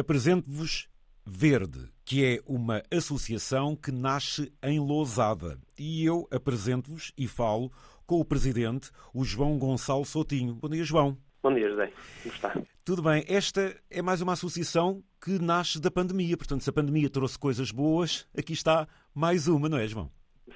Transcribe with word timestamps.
Apresento-vos 0.00 0.88
Verde, 1.26 1.90
que 2.06 2.24
é 2.24 2.40
uma 2.46 2.82
associação 2.90 3.76
que 3.76 3.92
nasce 3.92 4.50
em 4.62 4.80
Lousada. 4.80 5.58
E 5.78 6.02
eu 6.06 6.26
apresento-vos 6.30 7.12
e 7.18 7.28
falo 7.28 7.70
com 8.06 8.18
o 8.18 8.24
presidente, 8.24 8.90
o 9.12 9.22
João 9.24 9.58
Gonçalo 9.58 10.06
Soutinho. 10.06 10.54
Bom 10.54 10.70
dia, 10.70 10.84
João. 10.84 11.18
Bom 11.42 11.52
dia, 11.52 11.68
José. 11.68 11.92
Como 12.22 12.34
está? 12.34 12.62
Tudo 12.82 13.02
bem. 13.02 13.26
Esta 13.28 13.76
é 13.90 14.00
mais 14.00 14.22
uma 14.22 14.32
associação 14.32 15.04
que 15.22 15.38
nasce 15.38 15.78
da 15.78 15.90
pandemia. 15.90 16.34
Portanto, 16.34 16.62
se 16.62 16.70
a 16.70 16.72
pandemia 16.72 17.10
trouxe 17.10 17.38
coisas 17.38 17.70
boas, 17.70 18.26
aqui 18.34 18.54
está 18.54 18.88
mais 19.14 19.48
uma, 19.48 19.68
não 19.68 19.76
é, 19.76 19.86
João? 19.86 20.10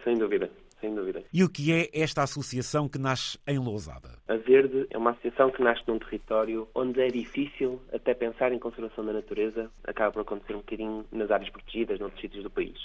Sem 0.05 0.17
dúvida 0.17 0.51
sem 0.85 0.95
dúvida. 0.95 1.23
E 1.33 1.43
o 1.43 1.49
que 1.49 1.73
é 1.73 1.89
esta 1.95 2.23
associação 2.23 2.89
que 2.89 2.99
nasce 2.99 3.39
em 3.47 3.59
Lousada? 3.59 4.19
A 4.29 4.37
Verde 4.37 4.87
é 4.91 4.99
uma 4.99 5.13
associação 5.13 5.51
que 5.51 5.63
nasce 5.63 5.83
num 5.87 5.99
território 5.99 6.69
onde 6.75 7.01
é 7.01 7.09
difícil 7.09 7.81
até 7.93 8.13
pensar 8.13 8.53
em 8.53 8.59
conservação 8.59 9.05
da 9.05 9.15
natureza, 9.15 9.71
acaba 9.85 10.13
por 10.13 10.21
acontecer 10.21 10.55
um 10.55 10.59
bocadinho 10.59 11.07
nas 11.11 11.31
áreas 11.31 11.49
protegidas, 11.49 11.99
noutros 11.99 12.21
sítios 12.21 12.43
do 12.43 12.51
país. 12.51 12.77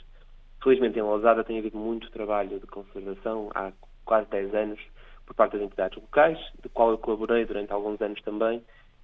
Felizmente 0.64 0.98
em 0.98 1.02
Lousada 1.02 1.44
tem 1.44 1.60
havido 1.60 1.78
muito 1.78 2.10
trabalho 2.12 2.60
de 2.60 2.68
conservação 2.68 3.50
há 3.54 3.72
quase 4.06 4.30
10 4.30 4.56
anos 4.56 4.80
por 5.26 5.36
parte 5.36 5.54
das 5.54 5.62
entidades 5.62 6.02
locais, 6.02 6.40
de 6.64 6.70
qual 6.70 6.92
eu 6.92 6.98
colaborei 6.98 7.46
durante 7.46 7.72
alguns 7.72 8.02
anos 8.02 8.22
também, 8.22 8.64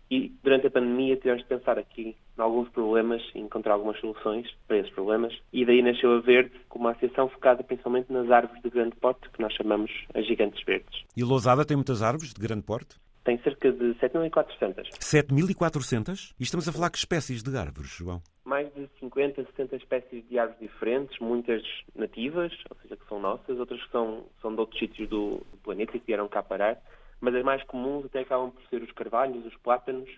e 0.09 0.31
durante 0.43 0.67
a 0.67 0.71
pandemia 0.71 1.17
tivemos 1.17 1.41
de 1.41 1.49
pensar 1.49 1.79
aqui 1.79 2.15
em 2.37 2.41
alguns 2.41 2.69
problemas 2.69 3.21
e 3.33 3.39
encontrar 3.39 3.73
algumas 3.73 3.99
soluções 3.99 4.47
para 4.67 4.77
esses 4.77 4.91
problemas. 4.91 5.33
E 5.51 5.65
daí 5.65 5.81
nasceu 5.81 6.13
a 6.13 6.19
Verde 6.21 6.51
como 6.69 6.85
uma 6.85 6.91
associação 6.91 7.29
focada 7.29 7.63
principalmente 7.63 8.11
nas 8.11 8.29
árvores 8.29 8.61
de 8.61 8.69
grande 8.69 8.95
porte, 8.97 9.29
que 9.29 9.41
nós 9.41 9.53
chamamos 9.53 9.91
as 10.13 10.25
gigantes 10.27 10.63
verdes. 10.63 11.03
E 11.15 11.23
Lousada 11.23 11.65
tem 11.65 11.75
muitas 11.75 12.01
árvores 12.01 12.33
de 12.33 12.39
grande 12.39 12.63
porte? 12.63 12.97
Tem 13.23 13.39
cerca 13.39 13.71
de 13.71 13.95
7.400. 13.95 14.87
7.400? 14.99 16.35
E 16.39 16.43
estamos 16.43 16.69
a 16.69 16.71
falar 16.71 16.91
que 16.91 16.97
espécies 16.99 17.41
de 17.41 17.57
árvores, 17.57 17.89
João? 17.89 18.21
Mais 18.43 18.71
de 18.75 18.87
50, 18.99 19.43
60 19.43 19.75
espécies 19.77 20.23
de 20.29 20.37
árvores 20.37 20.61
diferentes, 20.61 21.17
muitas 21.17 21.63
nativas, 21.95 22.53
ou 22.69 22.77
seja, 22.83 22.95
que 22.95 23.07
são 23.09 23.19
nossas, 23.19 23.57
outras 23.57 23.83
que 23.83 23.91
são, 23.91 24.25
são 24.39 24.53
de 24.53 24.59
outros 24.59 24.79
sítios 24.79 25.09
do, 25.09 25.37
do 25.37 25.57
planeta 25.63 25.97
e 25.97 25.99
que 25.99 26.05
vieram 26.05 26.27
cá 26.27 26.43
parar 26.43 26.79
mas 27.21 27.35
as 27.35 27.43
mais 27.43 27.63
comuns 27.63 28.05
até 28.05 28.21
acabam 28.21 28.51
por 28.51 28.63
ser 28.69 28.81
os 28.81 28.91
carvalhos, 28.91 29.45
os 29.45 29.55
plátanos 29.57 30.09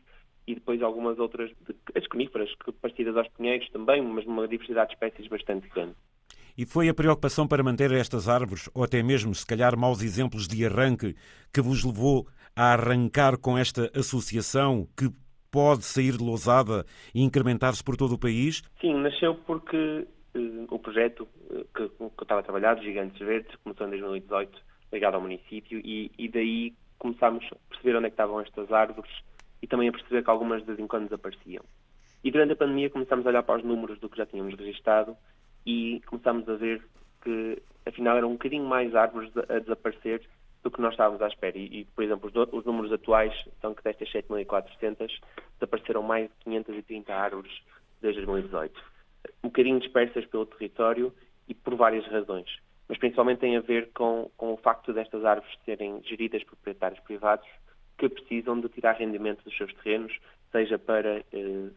e 0.48 0.56
depois 0.56 0.82
algumas 0.82 1.20
outras, 1.20 1.52
as 1.94 2.08
coníferas, 2.08 2.50
parecidas 2.82 3.18
aos 3.18 3.28
pinheiros 3.30 3.70
também, 3.70 4.02
mas 4.02 4.26
uma 4.26 4.48
diversidade 4.48 4.90
de 4.90 4.94
espécies 4.94 5.28
bastante 5.28 5.68
grande. 5.70 5.96
E 6.58 6.66
foi 6.66 6.90
a 6.90 6.94
preocupação 6.94 7.48
para 7.48 7.62
manter 7.62 7.92
estas 7.92 8.28
árvores, 8.28 8.70
ou 8.74 8.84
até 8.84 9.04
mesmo, 9.04 9.36
se 9.36 9.46
calhar, 9.46 9.78
maus 9.78 10.02
exemplos 10.02 10.48
de 10.48 10.66
arranque, 10.66 11.16
que 11.54 11.62
vos 11.62 11.84
levou 11.84 12.28
a 12.56 12.74
arrancar 12.74 13.38
com 13.38 13.58
esta 13.58 13.92
associação 13.94 14.88
que 14.98 15.12
pode 15.52 15.86
sair 15.86 16.18
de 16.18 16.24
Lousada 16.24 16.86
e 17.14 17.22
incrementar-se 17.22 17.84
por 17.84 17.96
todo 17.96 18.14
o 18.14 18.20
país? 18.20 18.64
Sim, 18.82 18.96
nasceu 18.96 19.36
porque 19.36 20.08
uh, 20.36 20.68
o 20.70 20.80
projeto 20.80 21.28
uh, 21.52 21.66
que, 21.76 21.90
que 21.90 22.02
eu 22.02 22.12
estava 22.22 22.40
a 22.40 22.44
trabalhar, 22.44 22.82
Gigantes 22.82 23.20
Verdes, 23.20 23.56
começou 23.64 23.86
em 23.86 23.92
2018, 23.92 24.60
ligado 24.94 25.16
ao 25.16 25.22
município, 25.22 25.80
e, 25.84 26.12
e 26.18 26.28
daí 26.30 26.74
começámos 26.98 27.46
a 27.52 27.70
perceber 27.70 27.98
onde 27.98 28.06
é 28.06 28.10
estavam 28.10 28.42
estas 28.42 28.72
árvores 28.72 29.12
e 29.62 29.68
também 29.68 29.90
a 29.90 29.92
perceber 29.92 30.24
que 30.24 30.30
algumas 30.30 30.62
de 30.62 30.68
vez 30.68 30.80
em 30.80 30.88
quando 30.88 31.06
desapareciam. 31.06 31.64
E 32.24 32.32
durante 32.32 32.54
a 32.54 32.56
pandemia 32.56 32.90
começámos 32.90 33.26
a 33.26 33.30
olhar 33.30 33.44
para 33.44 33.60
os 33.60 33.64
números 33.64 34.00
do 34.00 34.10
que 34.10 34.18
já 34.18 34.26
tínhamos 34.26 34.56
registado 34.56 35.16
e 35.66 36.02
começámos 36.06 36.48
a 36.50 36.56
ver 36.56 36.82
que 37.22 37.62
afinal 37.86 38.18
eram 38.18 38.30
um 38.30 38.34
bocadinho 38.34 38.66
mais 38.66 38.96
árvores 38.96 39.32
a 39.50 39.60
desaparecer 39.60 40.22
do 40.64 40.72
que 40.72 40.82
nós 40.82 40.94
estávamos 40.94 41.22
à 41.22 41.28
espera. 41.28 41.58
E, 41.58 41.86
por 41.96 42.04
exemplo, 42.04 42.32
os, 42.52 42.66
números 42.66 42.92
atuais 42.92 43.34
são 43.62 43.74
que 43.74 43.84
destas 43.84 44.10
7.400 44.12 45.20
desapareceram 45.60 46.04
mais 46.04 46.30
de 46.30 46.36
530 46.44 47.14
árvores 47.14 47.52
desde 48.02 48.26
2018. 48.26 48.82
Um 49.44 49.48
bocadinho 49.48 49.80
dispersas 49.80 50.26
pelo 50.26 50.46
território 50.46 51.14
e 51.48 51.54
por 51.54 51.76
várias 51.76 52.06
razões 52.08 52.50
mas 52.88 52.98
principalmente 52.98 53.40
tem 53.40 53.58
a 53.58 53.62
ver 53.62 53.92
com, 53.94 54.30
com 54.38 54.54
o 54.54 54.58
facto 54.58 54.94
destas 54.94 55.24
árvores 55.26 55.58
serem 55.66 56.02
geridas 56.04 56.44
por 56.44 56.56
proprietários 56.56 57.00
privados 57.02 57.48
que 57.98 58.08
precisam 58.10 58.60
de 58.60 58.70
tirar 58.70 58.94
rendimento 58.94 59.44
dos 59.44 59.56
seus 59.58 59.74
terrenos, 59.76 60.16
seja 60.52 60.78
para 60.78 61.24
eh, 61.34 61.70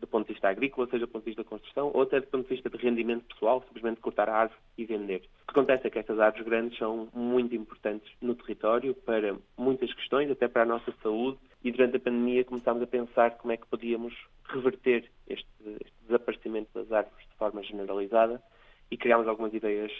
do 0.00 0.06
ponto 0.06 0.26
de 0.26 0.32
vista 0.32 0.48
agrícola, 0.48 0.86
seja 0.88 1.06
do 1.06 1.08
ponto 1.08 1.24
de 1.24 1.30
vista 1.30 1.42
da 1.42 1.48
construção, 1.48 1.90
ou 1.92 2.02
até 2.02 2.20
do 2.20 2.26
ponto 2.26 2.48
de 2.48 2.54
vista 2.54 2.70
de 2.70 2.76
rendimento 2.76 3.24
pessoal, 3.26 3.62
simplesmente 3.66 4.00
cortar 4.00 4.28
a 4.28 4.36
árvore 4.36 4.60
e 4.76 4.84
vender. 4.84 5.22
O 5.42 5.52
que 5.52 5.58
acontece 5.58 5.86
é 5.86 5.90
que 5.90 5.98
estas 5.98 6.18
árvores 6.18 6.46
grandes 6.46 6.78
são 6.78 7.08
muito 7.14 7.54
importantes 7.54 8.10
no 8.20 8.34
território 8.34 8.94
para 8.94 9.36
muitas 9.56 9.92
questões, 9.94 10.30
até 10.30 10.48
para 10.48 10.62
a 10.62 10.66
nossa 10.66 10.92
saúde, 11.02 11.38
e 11.62 11.70
durante 11.70 11.96
a 11.96 12.00
pandemia 12.00 12.44
começámos 12.44 12.82
a 12.82 12.86
pensar 12.86 13.32
como 13.38 13.52
é 13.52 13.56
que 13.56 13.66
podíamos 13.66 14.14
reverter 14.44 15.10
este, 15.28 15.48
este 15.64 15.94
desaparecimento 16.06 16.70
das 16.74 16.90
árvores 16.92 17.26
de 17.28 17.36
forma 17.36 17.62
generalizada 17.62 18.42
e 18.90 18.96
criámos 18.96 19.26
algumas 19.28 19.52
ideias 19.52 19.92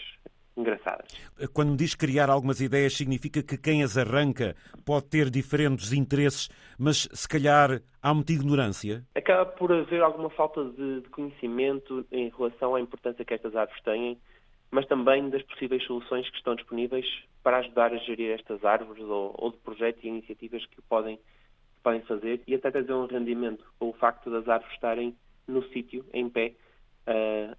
engraçadas. 0.59 1.07
Quando 1.53 1.75
diz 1.75 1.95
criar 1.95 2.29
algumas 2.29 2.59
ideias, 2.59 2.93
significa 2.93 3.41
que 3.41 3.57
quem 3.57 3.83
as 3.83 3.97
arranca 3.97 4.55
pode 4.85 5.07
ter 5.07 5.29
diferentes 5.29 5.93
interesses, 5.93 6.49
mas 6.77 7.07
se 7.11 7.27
calhar 7.27 7.81
há 8.01 8.13
muita 8.13 8.33
ignorância? 8.33 9.03
Acaba 9.15 9.45
por 9.45 9.71
haver 9.71 10.01
alguma 10.01 10.29
falta 10.29 10.63
de, 10.65 11.03
conhecimento 11.09 12.05
em 12.11 12.29
relação 12.29 12.75
à 12.75 12.81
importância 12.81 13.25
que 13.25 13.33
estas 13.33 13.55
árvores 13.55 13.81
têm, 13.83 14.17
mas 14.71 14.85
também 14.87 15.29
das 15.29 15.41
possíveis 15.43 15.83
soluções 15.85 16.29
que 16.29 16.37
estão 16.37 16.55
disponíveis 16.55 17.05
para 17.43 17.57
ajudar 17.59 17.93
a 17.93 17.97
gerir 17.97 18.31
estas 18.31 18.63
árvores 18.63 19.03
ou, 19.03 19.33
ou 19.37 19.51
de 19.51 19.57
projetos 19.57 20.03
e 20.03 20.07
iniciativas 20.07 20.65
que 20.65 20.81
podem, 20.83 21.17
que 21.17 21.81
podem 21.83 22.01
fazer 22.01 22.41
e 22.45 22.53
até 22.53 22.69
trazer 22.69 22.93
um 22.93 23.07
rendimento 23.07 23.65
com 23.79 23.89
o 23.89 23.93
facto 23.93 24.29
das 24.29 24.47
árvores 24.47 24.73
estarem 24.73 25.15
no 25.47 25.63
sítio, 25.69 26.05
em 26.13 26.29
pé, 26.29 26.53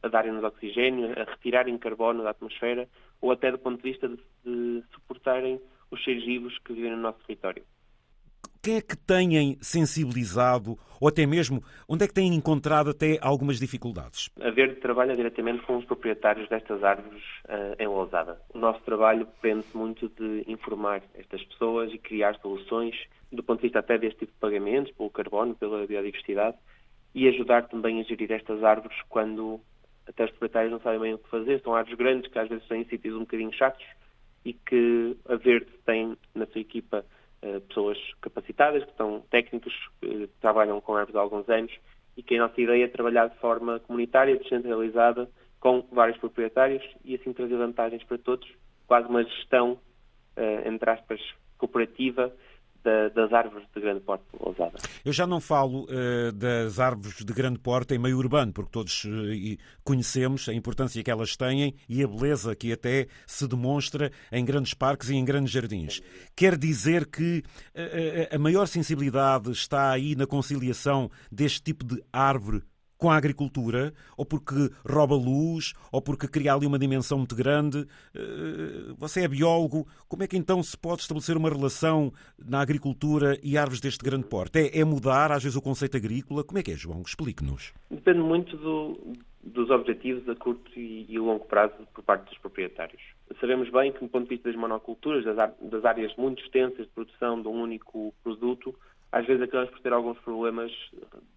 a, 0.03 0.09
darem-nos 0.09 0.45
oxigênio, 0.45 1.13
a 1.19 1.31
retirarem 1.31 1.79
carbono 1.79 2.23
da 2.23 2.31
atmosfera 2.31 2.89
ou 3.21 3.33
até 3.33 3.51
do 3.51 3.59
ponto 3.59 3.83
de 3.83 3.91
vista 3.91 4.09
de, 4.09 4.17
de 4.45 4.83
suportarem 4.93 5.61
os 5.91 6.03
seres 6.05 6.25
vivos 6.25 6.57
que 6.59 6.73
vivem 6.73 6.93
no 6.93 6.99
nosso 6.99 7.19
território. 7.27 7.65
Quem 8.63 8.77
é 8.77 8.83
que 8.83 8.95
têm 8.95 9.57
sensibilizado 9.63 10.79
ou 11.01 11.09
até 11.09 11.25
mesmo 11.25 11.65
onde 11.89 12.05
é 12.05 12.07
que 12.07 12.13
têm 12.13 12.35
encontrado 12.35 12.91
até 12.91 13.19
algumas 13.23 13.59
dificuldades? 13.59 14.29
A 14.39 14.51
Verde 14.51 14.77
trabalha 14.81 15.17
diretamente 15.17 15.63
com 15.63 15.79
os 15.79 15.85
proprietários 15.87 16.47
destas 16.51 16.85
árvores 16.85 17.23
uh, 17.47 17.83
em 17.83 17.87
Lousada. 17.87 18.39
O 18.53 18.59
nosso 18.59 18.81
trabalho 18.83 19.25
depende 19.25 19.65
muito 19.73 20.11
de 20.11 20.45
informar 20.47 21.03
estas 21.15 21.43
pessoas 21.45 21.91
e 21.91 21.97
criar 21.97 22.39
soluções 22.41 22.95
do 23.33 23.43
ponto 23.43 23.61
de 23.61 23.69
vista 23.69 23.79
até 23.79 23.97
deste 23.97 24.21
tipo 24.21 24.33
de 24.33 24.39
pagamentos, 24.39 24.93
pelo 24.93 25.09
carbono, 25.09 25.55
pela 25.55 25.87
biodiversidade, 25.87 26.57
e 27.15 27.29
ajudar 27.29 27.69
também 27.69 28.01
a 28.01 28.05
gerir 28.05 28.31
estas 28.33 28.63
árvores 28.63 28.97
quando 29.09 29.61
até 30.07 30.25
os 30.25 30.31
proprietários 30.31 30.73
não 30.73 30.81
sabem 30.81 31.01
bem 31.01 31.15
o 31.15 31.19
que 31.19 31.29
fazer. 31.29 31.61
São 31.63 31.75
árvores 31.75 31.99
grandes 31.99 32.31
que 32.31 32.39
às 32.39 32.49
vezes 32.49 32.67
têm 32.67 32.85
sítios 32.85 33.15
um 33.15 33.21
bocadinho 33.21 33.53
chatos 33.53 33.85
e 34.45 34.53
que 34.53 35.17
a 35.29 35.37
Verde 35.37 35.71
tem 35.85 36.17
na 36.35 36.47
sua 36.47 36.61
equipa 36.61 37.05
uh, 37.43 37.61
pessoas 37.63 37.99
capacitadas, 38.21 38.85
que 38.85 38.97
são 38.97 39.21
técnicos, 39.31 39.73
que 40.01 40.29
trabalham 40.41 40.81
com 40.81 40.95
árvores 40.95 41.17
há 41.17 41.21
alguns 41.21 41.49
anos 41.49 41.73
e 42.17 42.23
que 42.23 42.37
a 42.37 42.47
nossa 42.47 42.61
ideia 42.61 42.85
é 42.85 42.89
trabalhar 42.89 43.29
de 43.29 43.39
forma 43.39 43.81
comunitária, 43.81 44.37
descentralizada, 44.37 45.29
com 45.61 45.87
vários 45.93 46.19
proprietários 46.19 46.83
e 47.05 47.15
assim 47.15 47.33
trazer 47.33 47.57
vantagens 47.57 48.03
para 48.05 48.19
todos, 48.19 48.49
quase 48.87 49.09
uma 49.09 49.23
gestão, 49.23 49.73
uh, 50.37 50.69
entre 50.69 50.91
aspas, 50.91 51.21
cooperativa 51.59 52.33
da, 52.83 53.09
das 53.09 53.33
árvores 53.33 53.67
de 53.75 53.81
grande 53.81 54.01
porte 54.01 54.25
ousada. 54.39 54.79
Eu 55.05 55.13
já 55.13 55.27
não 55.27 55.41
falo 55.41 55.85
uh, 55.85 56.33
das 56.33 56.79
árvores 56.79 57.25
de 57.25 57.33
grande 57.33 57.59
porte 57.59 57.95
em 57.95 57.99
meio 57.99 58.17
urbano, 58.17 58.53
porque 58.53 58.71
todos 58.71 59.05
uh, 59.05 59.09
conhecemos 59.85 60.49
a 60.49 60.55
importância 60.55 61.03
que 61.03 61.11
elas 61.11 61.37
têm 61.37 61.75
e 61.89 62.03
a 62.03 62.09
beleza 62.09 62.55
que 62.55 62.73
até 62.73 63.07
se 63.27 63.47
demonstra 63.47 64.11
em 64.33 64.45
grandes 64.45 64.75
parques 64.75 65.11
e 65.11 65.17
em 65.17 65.25
grandes 65.25 65.53
jardins. 65.53 66.03
Quer 66.35 66.57
dizer 66.57 67.07
que 67.07 67.43
uh, 67.75 68.35
a 68.35 68.39
maior 68.39 68.67
sensibilidade 68.67 69.51
está 69.51 69.91
aí 69.91 70.15
na 70.15 70.27
conciliação 70.27 71.11
deste 71.31 71.63
tipo 71.63 71.85
de 71.85 72.03
árvore 72.13 72.63
com 73.01 73.11
a 73.11 73.17
agricultura, 73.17 73.95
ou 74.15 74.27
porque 74.27 74.71
rouba 74.87 75.15
luz, 75.15 75.73
ou 75.91 76.03
porque 76.03 76.29
cria 76.29 76.53
ali 76.53 76.67
uma 76.67 76.79
dimensão 76.79 77.17
muito 77.17 77.35
grande. 77.35 77.87
Eh, 78.15 78.93
você 78.99 79.23
é 79.23 79.29
biólogo, 79.29 79.89
como 80.07 80.23
é 80.23 80.27
que 80.27 80.37
então 80.37 80.63
se 80.63 80.77
pode 80.77 81.01
estabelecer 81.01 81.35
uma 81.35 81.49
relação 81.49 82.13
na 82.39 82.61
agricultura 82.61 83.39
e 83.43 83.57
árvores 83.57 83.81
deste 83.81 84.05
grande 84.05 84.27
porte? 84.27 84.59
É, 84.59 84.81
é 84.81 84.85
mudar, 84.85 85.33
às 85.33 85.43
vezes, 85.43 85.57
o 85.57 85.63
conceito 85.63 85.97
agrícola? 85.97 86.45
Como 86.45 86.59
é 86.59 86.63
que 86.63 86.73
é, 86.73 86.77
João? 86.77 87.01
Explique-nos. 87.01 87.73
Depende 87.91 88.21
muito 88.21 88.55
do, 88.59 89.17
dos 89.43 89.71
objetivos 89.71 90.29
a 90.29 90.35
curto 90.35 90.71
e, 90.79 91.19
longo 91.19 91.47
prazo 91.47 91.75
por 91.95 92.05
parte 92.05 92.29
dos 92.29 92.39
proprietários. 92.39 93.01
Sabemos 93.41 93.71
bem 93.71 93.93
que, 93.93 94.01
do 94.01 94.09
ponto 94.09 94.25
de 94.25 94.35
vista 94.35 94.51
das 94.51 94.61
monoculturas, 94.61 95.25
das 95.25 95.85
áreas 95.87 96.15
muito 96.17 96.43
extensas 96.43 96.85
de 96.85 96.93
produção 96.93 97.41
de 97.41 97.49
um 97.49 97.63
único 97.63 98.13
produto, 98.23 98.75
às 99.13 99.27
vezes 99.27 99.43
acabamos 99.43 99.71
por 99.71 99.81
ter 99.81 99.93
alguns 99.93 100.19
problemas 100.21 100.73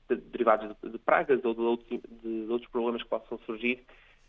de, 0.09 0.15
derivados 0.15 0.75
de, 0.83 0.89
de, 0.89 0.97
pragas 0.99 1.43
ou 1.43 1.53
de 1.53 1.61
outros, 1.61 2.01
de 2.21 2.45
outros, 2.49 2.69
problemas 2.71 3.01
que 3.03 3.09
possam 3.09 3.37
surgir, 3.45 3.83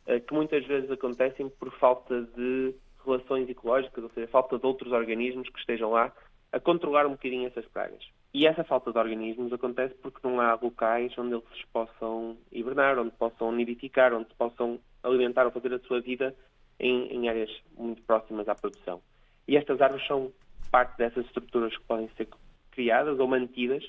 uh, 0.07 0.21
que 0.21 0.35
muitas 0.35 0.65
vezes 0.67 0.91
acontecem 0.91 1.49
por 1.49 1.71
falta 1.79 2.23
de 2.23 2.75
relações 3.05 3.49
ecológicas, 3.49 4.03
ou 4.03 4.11
seja, 4.11 4.27
falta 4.29 4.59
de 4.59 4.67
outros 4.67 4.93
organismos 4.93 5.49
que 5.49 5.59
estejam 5.59 5.91
lá 5.91 6.13
a 6.53 6.61
controlar 6.61 7.07
um 7.07 7.13
bocadinho 7.13 7.47
essas 7.47 7.67
pragas. 7.67 8.03
E 8.33 8.47
essa 8.47 8.65
falta 8.65 8.93
de 8.93 8.99
organismos 8.99 9.53
acontece 9.53 9.95
porque 10.03 10.21
não 10.27 10.41
há 10.41 10.55
locais 10.55 11.17
onde 11.19 11.35
eles 11.35 11.65
possam 11.73 12.37
hibernar, 12.51 12.99
onde 12.99 13.11
possam 13.13 13.53
nidificar, 13.53 14.13
onde 14.15 14.33
possam 14.37 14.81
alimentar 15.03 15.45
ou 15.45 15.53
fazer 15.53 15.73
a 15.75 15.79
sua 15.81 16.01
vida 16.01 16.35
em, 16.81 17.13
em 17.13 17.29
áreas 17.29 17.51
muito 17.77 18.03
próximas 18.03 18.49
à 18.49 18.55
produção. 18.55 19.01
E 19.47 19.57
estas 19.57 19.81
árvores 19.81 20.07
são 20.07 20.33
parte 20.71 20.97
dessas 20.97 21.27
estruturas 21.27 21.77
que 21.77 21.85
podem 21.85 22.09
ser 22.17 22.27
criadas 22.75 23.19
ou 23.19 23.27
mantidas 23.27 23.85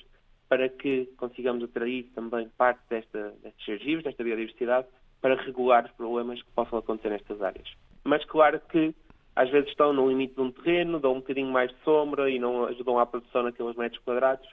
para 0.48 0.68
que 0.68 1.06
consigamos 1.16 1.64
atrair 1.64 2.04
também 2.14 2.48
parte 2.56 2.80
desta, 2.88 3.34
destes 3.42 3.64
seres 3.64 3.82
vivos, 3.82 4.04
desta 4.04 4.22
biodiversidade, 4.22 4.86
para 5.20 5.34
regular 5.34 5.84
os 5.84 5.92
problemas 5.92 6.40
que 6.40 6.50
possam 6.52 6.78
acontecer 6.78 7.10
nestas 7.10 7.42
áreas. 7.42 7.68
Mas 8.04 8.24
claro 8.26 8.60
que 8.60 8.94
às 9.34 9.50
vezes 9.50 9.68
estão 9.70 9.92
no 9.92 10.08
limite 10.08 10.34
de 10.34 10.40
um 10.40 10.52
terreno, 10.52 11.00
dão 11.00 11.12
um 11.12 11.20
bocadinho 11.20 11.50
mais 11.50 11.70
de 11.70 11.76
sombra 11.82 12.30
e 12.30 12.38
não 12.38 12.64
ajudam 12.64 12.98
à 12.98 13.04
produção 13.04 13.42
naqueles 13.42 13.76
metros 13.76 14.02
quadrados 14.02 14.48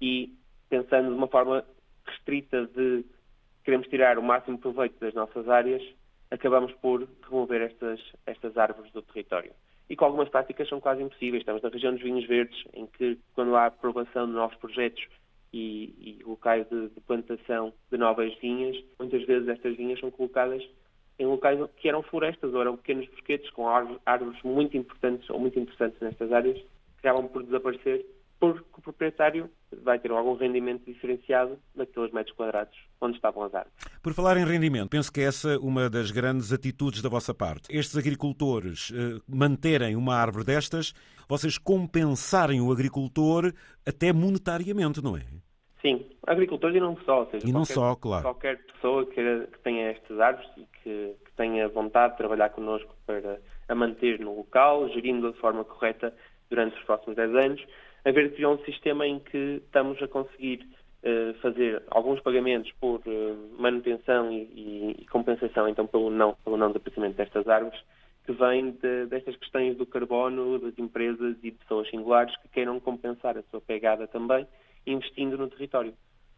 e 0.00 0.32
pensando 0.68 1.08
de 1.08 1.14
uma 1.14 1.28
forma 1.28 1.64
restrita 2.06 2.66
de 2.66 3.04
queremos 3.64 3.86
tirar 3.88 4.18
o 4.18 4.22
máximo 4.22 4.58
proveito 4.58 4.98
das 4.98 5.14
nossas 5.14 5.48
áreas, 5.48 5.82
acabamos 6.30 6.72
por 6.74 7.08
remover 7.22 7.62
estas, 7.62 8.00
estas 8.26 8.56
árvores 8.56 8.92
do 8.92 9.02
território. 9.02 9.52
E 9.88 9.96
com 9.96 10.04
algumas 10.04 10.28
práticas 10.28 10.68
são 10.68 10.80
quase 10.80 11.02
impossíveis. 11.02 11.42
Estamos 11.42 11.62
na 11.62 11.68
região 11.68 11.92
dos 11.92 12.02
vinhos 12.02 12.26
verdes, 12.26 12.64
em 12.72 12.86
que 12.86 13.18
quando 13.34 13.54
há 13.54 13.66
aprovação 13.66 14.26
de 14.26 14.32
novos 14.32 14.56
projetos 14.56 15.04
e, 15.52 16.18
e 16.20 16.22
locais 16.24 16.68
de, 16.68 16.88
de, 16.88 17.00
plantação 17.00 17.72
de 17.90 17.98
novas 17.98 18.34
vinhas, 18.40 18.76
muitas 18.98 19.24
vezes 19.24 19.48
estas 19.48 19.76
vinhas 19.76 20.00
são 20.00 20.10
colocadas 20.10 20.62
em 21.18 21.26
locais 21.26 21.58
que 21.76 21.88
eram 21.88 22.02
florestas 22.02 22.52
ou 22.52 22.60
eram 22.60 22.76
pequenos 22.76 23.06
bosquetes 23.08 23.48
com 23.50 23.68
árvores, 23.68 24.42
muito 24.42 24.76
importantes 24.76 25.28
ou 25.30 25.38
muito 25.38 25.58
interessantes 25.58 26.00
nestas 26.00 26.32
áreas, 26.32 26.58
que 26.58 27.06
acabam 27.06 27.28
por 27.28 27.44
desaparecer 27.44 28.04
porque 28.40 28.64
o 28.76 28.82
proprietário 28.82 29.50
vai 29.82 29.98
ter 29.98 30.10
algum 30.10 30.34
rendimento 30.34 30.84
diferenciado 30.84 31.58
naqueles 31.74 32.12
metros 32.12 32.34
quadrados 32.36 32.76
onde 33.00 33.16
estavam 33.16 33.42
as 33.44 33.54
árvores. 33.54 33.76
Por 34.02 34.12
falar 34.12 34.36
em 34.36 34.44
rendimento, 34.44 34.90
penso 34.90 35.12
que 35.12 35.20
essa 35.20 35.52
é 35.52 35.58
uma 35.58 35.88
das 35.88 36.10
grandes 36.10 36.52
atitudes 36.52 37.02
da 37.02 37.08
vossa 37.08 37.34
parte. 37.34 37.74
Estes 37.74 37.96
agricultores 37.96 38.92
eh, 38.94 39.20
manterem 39.28 39.96
uma 39.96 40.14
árvore 40.14 40.44
destas, 40.44 40.94
vocês 41.28 41.58
compensarem 41.58 42.60
o 42.60 42.70
agricultor 42.70 43.52
até 43.86 44.12
monetariamente, 44.12 45.02
não 45.02 45.16
é? 45.16 45.22
Sim, 45.80 46.06
agricultores 46.26 46.76
e 46.76 46.80
não 46.80 46.96
só. 47.04 47.20
Ou 47.20 47.30
seja, 47.30 47.46
e 47.46 47.52
não 47.52 47.60
qualquer, 47.60 47.74
só, 47.74 47.94
claro. 47.94 48.22
Qualquer 48.22 48.58
pessoa 48.66 49.04
que, 49.04 49.46
que 49.52 49.58
tenha 49.62 49.90
estas 49.90 50.18
árvores 50.18 50.50
e 50.56 50.66
que, 50.82 51.14
que, 51.24 51.32
tenha 51.36 51.68
vontade 51.68 52.12
de 52.12 52.18
trabalhar 52.18 52.48
connosco 52.50 52.94
para 53.06 53.38
a 53.68 53.74
manter 53.74 54.18
no 54.18 54.36
local, 54.36 54.88
gerindo 54.88 55.32
de 55.32 55.38
forma 55.38 55.64
correta 55.64 56.14
durante 56.48 56.76
os 56.78 56.84
próximos 56.84 57.16
10 57.16 57.34
anos, 57.34 57.66
a 58.04 58.10
ver 58.10 58.34
que 58.34 58.44
um 58.44 58.58
sistema 58.64 59.06
em 59.06 59.18
que 59.18 59.62
estamos 59.64 60.00
a 60.02 60.08
conseguir 60.08 60.66
uh, 61.02 61.34
fazer 61.40 61.82
alguns 61.90 62.20
pagamentos 62.20 62.70
por 62.80 63.00
uh, 63.06 63.56
manutenção 63.58 64.30
e, 64.30 64.96
e, 65.00 65.06
compensação, 65.06 65.68
então, 65.68 65.86
pelo 65.86 66.10
não, 66.10 66.34
pelo 66.44 66.56
não 66.56 66.68
desaparecimento 66.68 67.16
destas 67.16 67.48
árvores, 67.48 67.80
que 68.24 68.32
vem 68.32 68.72
de, 68.72 69.06
destas 69.06 69.36
questões 69.36 69.76
do 69.76 69.86
carbono, 69.86 70.58
das 70.58 70.78
empresas 70.78 71.36
e 71.42 71.50
pessoas 71.50 71.88
singulares 71.90 72.34
que 72.38 72.48
queiram 72.48 72.80
compensar 72.80 73.36
a 73.36 73.42
sua 73.50 73.60
pegada 73.60 74.06
também, 74.06 74.46
investindo 74.86 75.36
no 75.36 75.48
território. 75.48 75.94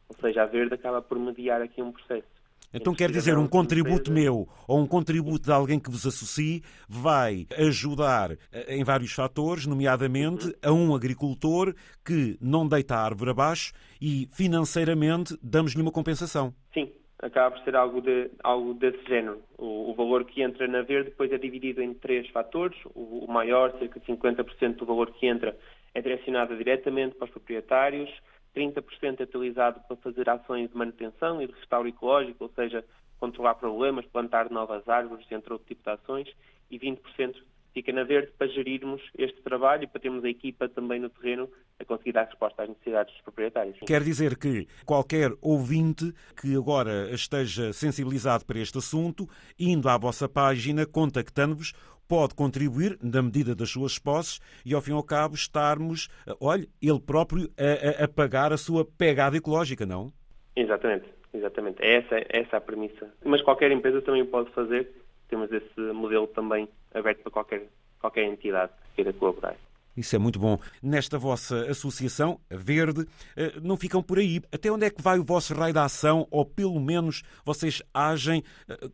Ou 0.09 0.17
seja, 0.21 0.43
a 0.43 0.47
Verde 0.47 0.75
acaba 0.75 1.03
por 1.03 1.19
mediar 1.19 1.61
aqui 1.63 1.83
um 1.83 1.93
processo. 1.93 2.27
Então 2.73 2.95
quer 2.95 3.11
dizer, 3.11 3.39
um 3.39 3.47
contributo 3.47 4.13
meu 4.13 4.49
ou 4.67 4.81
um 4.81 4.87
contributo 4.87 5.45
de 5.45 5.53
alguém 5.53 5.79
que 5.79 5.91
vos 5.91 6.07
associe 6.07 6.63
vai 6.89 7.47
ajudar 7.59 8.33
eh, 8.53 8.77
em 8.77 8.85
vários 8.85 9.13
fatores, 9.13 9.67
nomeadamente 9.67 10.55
a 10.63 10.73
um 10.73 10.95
agricultor 10.95 11.75
que 12.05 12.37
não 12.41 12.67
deita 12.67 12.95
a 12.95 13.05
árvore 13.05 13.31
abaixo 13.31 13.73
e 14.01 14.29
financeiramente 14.33 15.37
damos-lhe 15.43 15.81
uma 15.81 15.93
compensação. 15.93 16.53
Sim, 16.75 16.93
acaba 17.19 17.57
por 17.57 17.65
ser 17.65 17.77
algo, 17.77 18.01
de, 18.01 18.31
algo 18.43 18.75
desse 18.75 19.03
género. 19.07 19.41
O, 19.57 19.91
o, 19.91 19.95
valor 19.95 20.25
que 20.25 20.43
entra 20.43 20.67
na 20.67 20.83
verde 20.83 21.11
depois 21.11 21.33
é 21.33 21.39
dividido 21.39 21.83
em 21.83 21.95
três 21.95 22.29
fatores. 22.29 22.79
O, 22.95 23.25
o 23.25 23.33
maior, 23.33 23.73
cerca 23.79 24.01
de 24.01 24.07
50% 24.07 24.77
do 24.77 24.87
valor 24.87 25.13
que 25.13 25.27
entra, 25.27 25.57
é 25.95 26.01
direcionado 26.01 26.57
diretamente 26.57 27.15
para 27.17 27.27
os 27.27 27.31
proprietários. 27.31 28.11
30% 28.57 29.21
é 29.21 29.23
utilizado 29.25 29.81
para 29.81 29.97
fazer 29.97 30.29
ações 30.31 30.71
de 30.71 30.77
manutenção 30.77 31.43
e 31.43 31.47
de 31.47 31.53
restauro 31.53 31.89
ecológico, 31.89 32.45
ou 32.45 32.51
seja, 32.51 32.83
controlar 33.21 33.55
problemas, 33.57 34.07
plantar 34.07 34.51
novas 34.51 34.89
árvores, 34.89 35.31
entre 35.31 35.53
outro 35.53 35.69
tipo 35.69 35.83
de 35.83 35.91
ações, 35.91 36.29
e 36.71 36.79
20% 36.79 37.37
fica 37.77 37.93
na 37.93 38.05
verde 38.05 38.33
para 38.39 38.47
gerirmos 38.47 39.03
este 39.19 39.43
trabalho 39.43 39.85
e 39.85 39.87
para 39.87 40.01
termos 40.01 40.25
a 40.25 40.31
equipa 40.31 40.67
também 40.67 40.99
no 40.99 41.11
terreno 41.11 41.47
a 41.79 41.85
conseguir 41.85 42.13
dar 42.13 42.25
resposta 42.25 42.63
às 42.63 42.71
necessidades 42.71 43.13
dos 43.13 43.23
proprietários. 43.23 43.77
Quer 43.87 44.03
dizer 44.03 44.39
que 44.39 44.67
qualquer 44.87 45.31
ouvinte 45.43 46.11
que 46.41 46.57
agora 46.57 47.11
esteja 47.11 47.75
sensibilizado 47.75 48.47
para 48.47 48.59
este 48.59 48.79
assunto, 48.79 49.29
indo 49.61 49.91
à 49.91 49.99
vossa 49.99 50.27
página, 50.27 50.87
contactando-vos, 50.87 51.75
pode 52.09 52.35
contribuir 52.35 52.97
na 53.03 53.21
medida 53.21 53.55
das 53.55 53.69
suas 53.69 53.99
posses 53.99 54.41
e, 54.65 54.73
ao 54.73 54.81
fim 54.81 54.93
e 54.93 54.95
ao 54.95 55.03
cabo, 55.03 55.35
estarmos, 55.35 56.09
olha, 56.41 56.67
ele 56.81 57.01
próprio 57.01 57.51
a, 57.59 58.05
a 58.05 58.09
pagar 58.09 58.55
a 58.55 58.57
sua 58.57 58.87
pegada 58.87 59.37
ecológica, 59.37 59.85
não? 59.85 60.11
Exatamente, 60.55 61.05
exatamente. 61.35 61.83
É 61.83 61.97
essa, 61.99 62.15
é 62.15 62.41
essa 62.41 62.57
a 62.57 62.61
premissa. 62.61 63.13
Mas 63.23 63.43
qualquer 63.43 63.71
empresa 63.71 64.01
também 64.01 64.25
pode 64.25 64.51
fazer. 64.53 64.91
Temos 65.29 65.51
esse 65.53 65.81
modelo 65.93 66.27
também 66.29 66.69
aberto 66.95 67.23
para 67.23 67.33
qualquer, 67.33 67.69
qualquer 68.01 68.25
entidade 68.25 68.73
que 68.73 68.97
queira 68.97 69.13
colaborar. 69.13 69.57
Isso 69.97 70.15
é 70.15 70.19
muito 70.19 70.39
bom. 70.39 70.59
Nesta 70.83 71.19
vossa 71.19 71.71
associação, 71.71 72.39
a 72.51 72.57
Verde, 72.57 73.07
eh, 73.35 73.55
não 73.63 73.79
ficam 73.79 74.03
por 74.03 74.19
aí. 74.19 74.43
Até 74.53 74.71
onde 74.71 74.85
é 74.85 74.91
que 74.91 75.01
vai 75.01 75.19
o 75.19 75.25
vosso 75.25 75.55
raio 75.55 75.73
de 75.73 75.79
ação? 75.79 76.27
Ou 76.31 76.45
pelo 76.45 76.79
menos 76.79 77.23
vocês 77.45 77.83
agem 77.95 78.43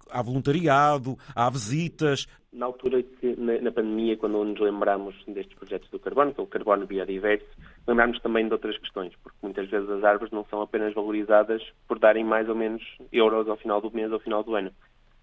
há 0.08 0.20
eh, 0.20 0.22
voluntariado, 0.22 1.16
há 1.34 1.50
visitas? 1.50 2.28
Na 2.52 2.66
altura 2.66 3.02
que, 3.02 3.34
na, 3.36 3.72
pandemia, 3.72 4.16
quando 4.16 4.44
nos 4.44 4.60
lembramos 4.60 5.16
destes 5.26 5.58
projetos 5.58 5.90
do 5.90 5.98
carbono, 5.98 6.34
que 6.34 6.40
é 6.40 6.44
o 6.44 6.46
carbono 6.46 6.86
biodiverso, 6.86 7.46
lembramos 7.88 8.20
também 8.20 8.46
de 8.46 8.52
outras 8.52 8.78
questões, 8.78 9.12
porque 9.22 9.38
muitas 9.42 9.68
vezes 9.68 9.88
as 9.88 10.04
árvores 10.04 10.32
não 10.32 10.44
são 10.50 10.60
apenas 10.60 10.94
valorizadas 10.94 11.62
por 11.88 11.98
darem 11.98 12.24
mais 12.24 12.48
ou 12.48 12.54
menos 12.54 12.82
euros 13.10 13.48
ao 13.48 13.56
final 13.56 13.80
do 13.80 13.90
mês, 13.90 14.12
ao 14.12 14.20
final 14.20 14.44
do 14.44 14.54
ano. 14.54 14.70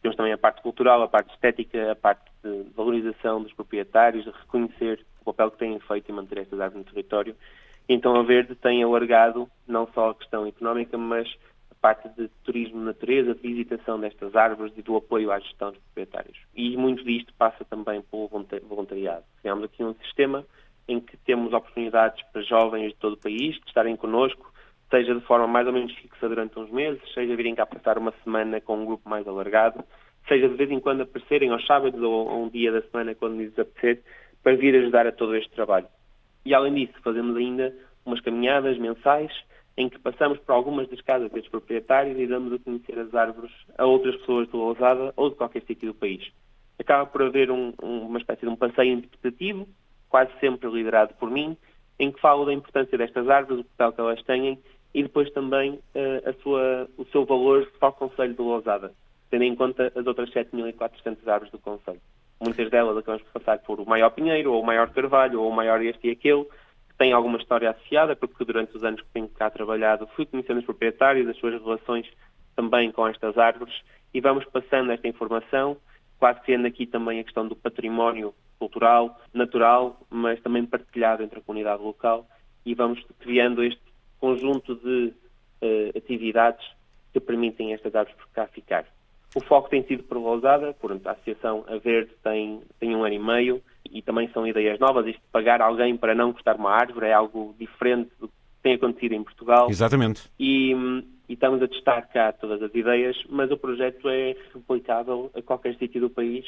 Temos 0.01 0.15
também 0.15 0.33
a 0.33 0.37
parte 0.37 0.61
cultural, 0.61 1.01
a 1.01 1.07
parte 1.07 1.33
estética, 1.33 1.91
a 1.91 1.95
parte 1.95 2.29
de 2.43 2.65
valorização 2.75 3.41
dos 3.41 3.53
proprietários, 3.53 4.23
de 4.23 4.31
reconhecer 4.31 5.05
o 5.21 5.25
papel 5.25 5.51
que 5.51 5.57
têm 5.57 5.79
feito 5.79 6.09
em 6.09 6.15
manter 6.15 6.39
estas 6.39 6.59
árvores 6.59 6.85
no 6.85 6.91
território. 6.91 7.35
Então 7.87 8.15
a 8.15 8.23
Verde 8.23 8.55
tem 8.55 8.83
alargado 8.83 9.49
não 9.67 9.87
só 9.93 10.11
a 10.11 10.15
questão 10.15 10.45
económica, 10.45 10.97
mas 10.97 11.27
a 11.71 11.75
parte 11.81 12.07
de 12.09 12.29
turismo 12.43 12.79
de 12.79 12.85
natureza, 12.85 13.33
de 13.33 13.41
visitação 13.41 13.99
destas 13.99 14.35
árvores 14.35 14.73
e 14.77 14.81
do 14.81 14.95
apoio 14.95 15.31
à 15.31 15.39
gestão 15.39 15.71
dos 15.71 15.79
proprietários. 15.81 16.37
E 16.55 16.77
muito 16.77 17.03
disto 17.03 17.33
passa 17.37 17.65
também 17.65 18.01
pelo 18.01 18.27
voluntariado. 18.27 19.25
Criamos 19.41 19.63
aqui 19.65 19.83
um 19.83 19.95
sistema 19.95 20.45
em 20.87 20.99
que 20.99 21.17
temos 21.17 21.53
oportunidades 21.53 22.23
para 22.31 22.41
jovens 22.41 22.89
de 22.89 22.95
todo 22.95 23.13
o 23.13 23.17
país 23.17 23.57
que 23.59 23.67
estarem 23.67 23.95
connosco, 23.95 24.48
seja 24.89 25.13
de 25.13 25.21
forma 25.21 25.47
mais 25.47 25.67
ou 25.67 25.73
menos 25.73 25.93
fixa 25.93 26.27
durante 26.27 26.57
uns 26.59 26.69
meses, 26.71 27.01
seja 27.13 27.35
virem 27.35 27.55
cá 27.55 27.65
passar 27.65 27.97
uma 27.97 28.13
semana 28.23 28.59
com 28.59 28.77
um 28.77 28.85
grupo 28.85 29.07
mais 29.07 29.27
alargado, 29.27 29.83
seja 30.27 30.49
de 30.49 30.55
vez 30.55 30.69
em 30.71 30.79
quando 30.79 31.01
aparecerem 31.01 31.51
aos 31.51 31.65
sábados 31.65 32.01
ou 32.01 32.29
a 32.29 32.35
um 32.35 32.49
dia 32.49 32.71
da 32.71 32.81
semana 32.81 33.15
quando 33.15 33.37
lhes 33.37 33.57
apetecer, 33.57 34.01
para 34.43 34.55
vir 34.55 34.75
ajudar 34.75 35.05
a 35.05 35.11
todo 35.11 35.35
este 35.35 35.51
trabalho. 35.51 35.87
E 36.45 36.53
além 36.53 36.73
disso, 36.73 36.93
fazemos 37.03 37.35
ainda 37.35 37.75
umas 38.05 38.21
caminhadas 38.21 38.77
mensais 38.77 39.31
em 39.77 39.87
que 39.87 39.99
passamos 39.99 40.37
por 40.39 40.53
algumas 40.53 40.89
das 40.89 41.01
casas 41.01 41.31
destes 41.31 41.51
proprietários 41.51 42.17
e 42.19 42.27
damos 42.27 42.53
a 42.53 42.59
conhecer 42.59 42.97
as 42.99 43.13
árvores 43.13 43.51
a 43.77 43.85
outras 43.85 44.15
pessoas 44.17 44.47
de 44.47 44.55
Lousada 44.55 45.13
ou 45.15 45.29
de 45.29 45.35
qualquer 45.35 45.61
sítio 45.63 45.93
do 45.93 45.97
país. 45.97 46.29
Acaba 46.77 47.05
por 47.05 47.21
haver 47.21 47.51
um, 47.51 47.73
uma 47.81 48.19
espécie 48.19 48.41
de 48.41 48.47
um 48.47 48.55
passeio 48.55 48.93
interpretativo, 48.93 49.67
quase 50.09 50.31
sempre 50.39 50.69
liderado 50.69 51.13
por 51.15 51.29
mim, 51.29 51.57
em 51.97 52.11
que 52.11 52.19
falo 52.19 52.45
da 52.45 52.53
importância 52.53 52.97
destas 52.97 53.29
árvores, 53.29 53.61
o 53.61 53.69
papel 53.77 53.93
que 53.93 54.01
elas 54.01 54.23
têm 54.23 54.59
e 54.93 55.03
depois 55.03 55.29
também 55.31 55.73
uh, 55.73 56.29
a 56.29 56.33
sua, 56.41 56.87
o 56.97 57.05
seu 57.05 57.25
valor 57.25 57.71
para 57.79 57.89
o 57.89 57.93
Conselho 57.93 58.33
de 58.33 58.41
Lousada, 58.41 58.93
tendo 59.29 59.43
em 59.43 59.55
conta 59.55 59.91
as 59.95 60.05
outras 60.07 60.29
7.400 60.31 61.27
árvores 61.27 61.51
do 61.51 61.59
Conselho. 61.59 62.01
Muitas 62.41 62.69
delas 62.69 62.97
acabamos 62.97 63.23
por 63.27 63.39
passar 63.39 63.59
por 63.59 63.79
o 63.79 63.85
maior 63.85 64.09
pinheiro, 64.11 64.53
ou 64.53 64.61
o 64.61 64.65
maior 64.65 64.89
carvalho, 64.91 65.41
ou 65.41 65.49
o 65.49 65.55
maior 65.55 65.81
este 65.81 66.07
e 66.07 66.11
aquele, 66.11 66.45
que 66.45 66.97
tem 66.97 67.11
alguma 67.11 67.37
história 67.37 67.69
associada, 67.69 68.15
porque 68.15 68.45
durante 68.45 68.75
os 68.75 68.83
anos 68.83 69.01
que 69.01 69.09
tenho 69.13 69.27
cá 69.27 69.49
trabalhado 69.49 70.07
fui 70.15 70.25
conhecendo 70.25 70.59
os 70.59 70.65
proprietários, 70.65 71.27
as 71.27 71.37
suas 71.37 71.61
relações 71.61 72.07
também 72.55 72.91
com 72.91 73.07
estas 73.07 73.37
árvores, 73.37 73.75
e 74.13 74.21
vamos 74.21 74.45
passando 74.45 74.91
esta 74.91 75.07
informação, 75.07 75.77
quase 76.17 76.41
criando 76.41 76.65
aqui 76.65 76.85
também 76.85 77.19
a 77.19 77.23
questão 77.23 77.47
do 77.47 77.55
património 77.55 78.33
cultural, 78.57 79.19
natural, 79.33 79.99
mas 80.09 80.41
também 80.41 80.65
partilhado 80.65 81.23
entre 81.23 81.39
a 81.39 81.41
comunidade 81.41 81.83
local, 81.83 82.25
e 82.65 82.73
vamos 82.73 83.03
criando 83.19 83.63
este 83.63 83.88
conjunto 84.19 84.75
de 84.75 85.13
uh, 85.61 85.97
atividades 85.97 86.65
que 87.13 87.19
permitem 87.19 87.73
estas 87.73 87.93
árvores 87.95 88.17
por 88.17 88.29
cá 88.29 88.47
ficar. 88.47 88.85
O 89.35 89.41
foco 89.41 89.69
tem 89.69 89.83
sido 89.83 90.03
prolongada, 90.03 90.73
portanto, 90.73 91.05
a 91.07 91.11
Associação 91.11 91.63
A 91.67 91.77
Verde 91.77 92.11
tem, 92.23 92.61
tem 92.79 92.95
um 92.95 93.03
ano 93.03 93.13
e 93.13 93.19
meio 93.19 93.61
e 93.91 94.01
também 94.01 94.27
são 94.31 94.45
ideias 94.45 94.79
novas. 94.79 95.05
Isto 95.05 95.21
de 95.21 95.27
pagar 95.31 95.61
alguém 95.61 95.95
para 95.95 96.15
não 96.15 96.33
cortar 96.33 96.55
uma 96.55 96.71
árvore 96.71 97.07
é 97.07 97.13
algo 97.13 97.55
diferente 97.59 98.09
do, 98.19 98.29
tem 98.61 98.73
acontecido 98.73 99.13
em 99.13 99.23
Portugal. 99.23 99.69
Exatamente. 99.69 100.29
E, 100.39 100.73
e 101.27 101.33
estamos 101.33 101.61
a 101.61 101.67
testar 101.67 102.01
cá 102.07 102.31
todas 102.31 102.61
as 102.61 102.73
ideias, 102.73 103.17
mas 103.29 103.51
o 103.51 103.57
projeto 103.57 104.09
é 104.09 104.35
replicável 104.53 105.31
a 105.35 105.41
qualquer 105.41 105.75
sítio 105.75 106.01
do 106.01 106.09
país 106.09 106.45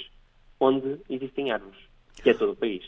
onde 0.59 0.99
existem 1.09 1.51
árvores, 1.51 1.79
que 2.21 2.29
é 2.31 2.33
todo 2.33 2.53
o 2.53 2.55
país. 2.55 2.83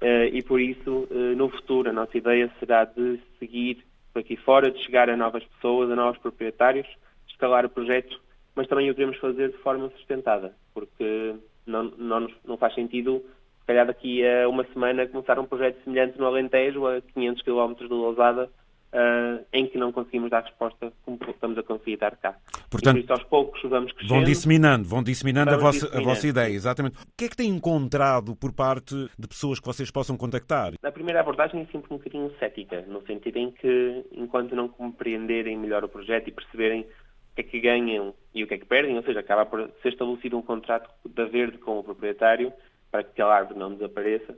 Uh, 0.00 0.26
e 0.32 0.42
por 0.42 0.60
isso, 0.60 1.06
uh, 1.10 1.36
no 1.36 1.48
futuro, 1.48 1.90
a 1.90 1.92
nossa 1.92 2.16
ideia 2.16 2.50
será 2.58 2.84
de 2.84 3.20
seguir 3.38 3.84
por 4.12 4.20
aqui 4.20 4.36
fora, 4.36 4.70
de 4.70 4.78
chegar 4.84 5.08
a 5.08 5.16
novas 5.16 5.44
pessoas, 5.44 5.90
a 5.90 5.96
novos 5.96 6.20
proprietários, 6.20 6.86
escalar 7.28 7.64
o 7.64 7.70
projeto, 7.70 8.20
mas 8.54 8.66
também 8.68 8.90
o 8.90 8.94
queremos 8.94 9.18
fazer 9.18 9.50
de 9.50 9.58
forma 9.58 9.88
sustentada, 9.90 10.54
porque 10.74 11.34
não, 11.66 11.84
não, 11.96 12.28
não 12.44 12.56
faz 12.56 12.74
sentido, 12.74 13.24
se 13.60 13.66
calhar 13.66 13.86
daqui 13.86 14.26
a 14.26 14.48
uma 14.48 14.64
semana, 14.72 15.06
começar 15.06 15.38
um 15.38 15.46
projeto 15.46 15.82
semelhante 15.84 16.18
no 16.18 16.26
Alentejo, 16.26 16.86
a 16.86 17.00
500 17.00 17.42
km 17.42 17.74
de 17.74 17.84
Lousada, 17.88 18.50
uh, 18.92 19.44
em 19.52 19.66
que 19.66 19.78
não 19.78 19.92
conseguimos 19.92 20.30
dar 20.30 20.42
resposta 20.42 20.92
como 21.04 21.18
estamos 21.28 21.58
a 21.58 21.62
conseguir 21.62 21.96
dar 21.96 22.16
cá. 22.16 22.36
Portanto, 22.70 22.98
e 22.98 23.02
por 23.02 23.04
isso, 23.04 23.12
aos 23.12 23.24
poucos, 23.24 23.62
vamos 23.62 23.92
crescendo. 23.92 24.14
Vão 24.14 24.24
disseminando, 24.24 24.88
vão 24.88 25.02
disseminando, 25.02 25.50
a 25.50 25.56
vossa, 25.56 25.80
disseminando. 25.80 26.10
a 26.10 26.14
vossa 26.14 26.26
ideia, 26.26 26.52
exatamente. 26.52 26.96
O 26.96 27.06
que 27.16 27.24
é 27.24 27.28
que 27.28 27.36
têm 27.36 27.50
encontrado 27.50 28.36
por 28.36 28.52
parte 28.52 28.94
de 29.18 29.28
pessoas 29.28 29.58
que 29.58 29.66
vocês 29.66 29.90
possam 29.90 30.16
contactar? 30.16 30.74
A 30.82 30.92
primeira 30.92 31.20
abordagem 31.20 31.60
é 31.60 31.66
sempre 31.66 31.92
um 31.92 31.96
bocadinho 31.96 32.32
cética, 32.38 32.82
no 32.82 33.04
sentido 33.06 33.38
em 33.38 33.50
que, 33.50 34.04
enquanto 34.12 34.54
não 34.54 34.68
compreenderem 34.68 35.58
melhor 35.58 35.84
o 35.84 35.88
projeto 35.88 36.28
e 36.28 36.32
perceberem 36.32 36.82
o 36.82 37.34
que 37.34 37.40
é 37.40 37.44
que 37.44 37.60
ganham 37.60 38.14
e 38.34 38.44
o 38.44 38.46
que 38.46 38.54
é 38.54 38.58
que 38.58 38.66
perdem, 38.66 38.96
ou 38.96 39.02
seja, 39.02 39.20
acaba 39.20 39.46
por 39.46 39.70
ser 39.82 39.90
estabelecido 39.90 40.36
um 40.36 40.42
contrato 40.42 40.90
da 41.08 41.24
verde 41.24 41.58
com 41.58 41.78
o 41.78 41.84
proprietário 41.84 42.52
para 42.90 43.02
que 43.02 43.10
aquela 43.12 43.36
árvore 43.36 43.58
não 43.58 43.72
desapareça, 43.72 44.36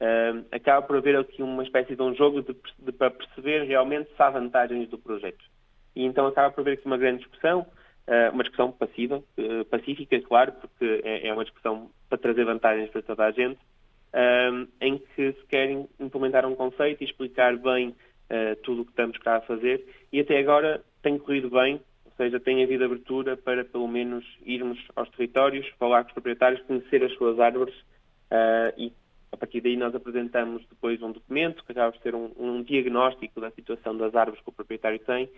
uh, 0.00 0.46
acaba 0.50 0.86
por 0.86 0.96
haver 0.96 1.16
aqui 1.16 1.42
uma 1.42 1.62
espécie 1.62 1.94
de 1.94 2.02
um 2.02 2.14
jogo 2.14 2.42
de, 2.42 2.56
de, 2.78 2.92
para 2.92 3.10
perceber 3.10 3.64
realmente 3.64 4.10
se 4.14 4.22
há 4.22 4.30
vantagens 4.30 4.88
do 4.88 4.98
projeto. 4.98 5.44
E 5.94 6.04
então 6.04 6.26
acaba 6.26 6.50
por 6.50 6.62
haver 6.62 6.74
aqui 6.74 6.86
uma 6.86 6.98
grande 6.98 7.18
discussão, 7.18 7.60
uh, 7.60 8.32
uma 8.32 8.42
discussão 8.42 8.72
passiva, 8.72 9.18
uh, 9.18 9.64
pacífica, 9.66 10.20
claro, 10.22 10.52
porque 10.52 11.02
é, 11.04 11.28
é, 11.28 11.32
uma 11.32 11.44
discussão 11.44 11.90
para 12.08 12.18
trazer 12.18 12.44
vantagens 12.44 12.90
para 12.90 13.02
toda 13.02 13.24
a 13.24 13.30
gente, 13.30 13.58
em 14.80 14.98
que 14.98 15.32
se 15.32 15.46
querem 15.46 15.88
implementar 16.00 16.44
um 16.44 16.56
conceito 16.56 17.00
e 17.00 17.04
explicar 17.04 17.56
bem 17.56 17.94
tudo 18.64 18.82
o 18.82 18.84
que 18.84 18.90
estamos 18.90 19.16
cá 19.18 19.36
a 19.36 19.40
fazer. 19.40 19.86
E 20.12 20.18
até 20.18 20.36
agora 20.36 20.82
tem 21.00 21.16
corrido 21.16 21.48
bem, 21.48 21.80
ou 22.04 22.12
seja, 22.16 22.40
tem 22.40 22.64
havido 22.64 22.84
abertura 22.84 23.36
para 23.36 23.64
pelo 23.64 23.86
menos 23.86 24.24
irmos 24.44 24.80
aos 24.96 25.08
territórios, 25.10 25.64
falar 25.78 26.02
com 26.02 26.08
os 26.08 26.14
proprietários, 26.14 26.60
conhecer 26.62 27.04
as 27.04 27.12
suas 27.14 27.38
árvores 27.38 27.74
uh, 28.30 28.72
e 28.76 28.92
a 29.32 29.36
partir 29.36 29.60
daí 29.60 29.76
nós 29.76 29.94
apresentamos 29.94 30.66
depois 30.68 31.00
um 31.02 31.12
documento 31.12 31.64
que 31.64 31.72
acaba 31.72 31.92
de 31.92 32.02
ser 32.02 32.14
um, 32.14 32.30
um, 32.36 32.62
diagnóstico 32.62 33.40
da 33.40 33.50
situação 33.50 33.96
das 33.96 34.14
árvores 34.14 34.42
que 34.42 34.48
o 34.48 34.52
proprietário 34.52 34.98
tem, 35.00 35.30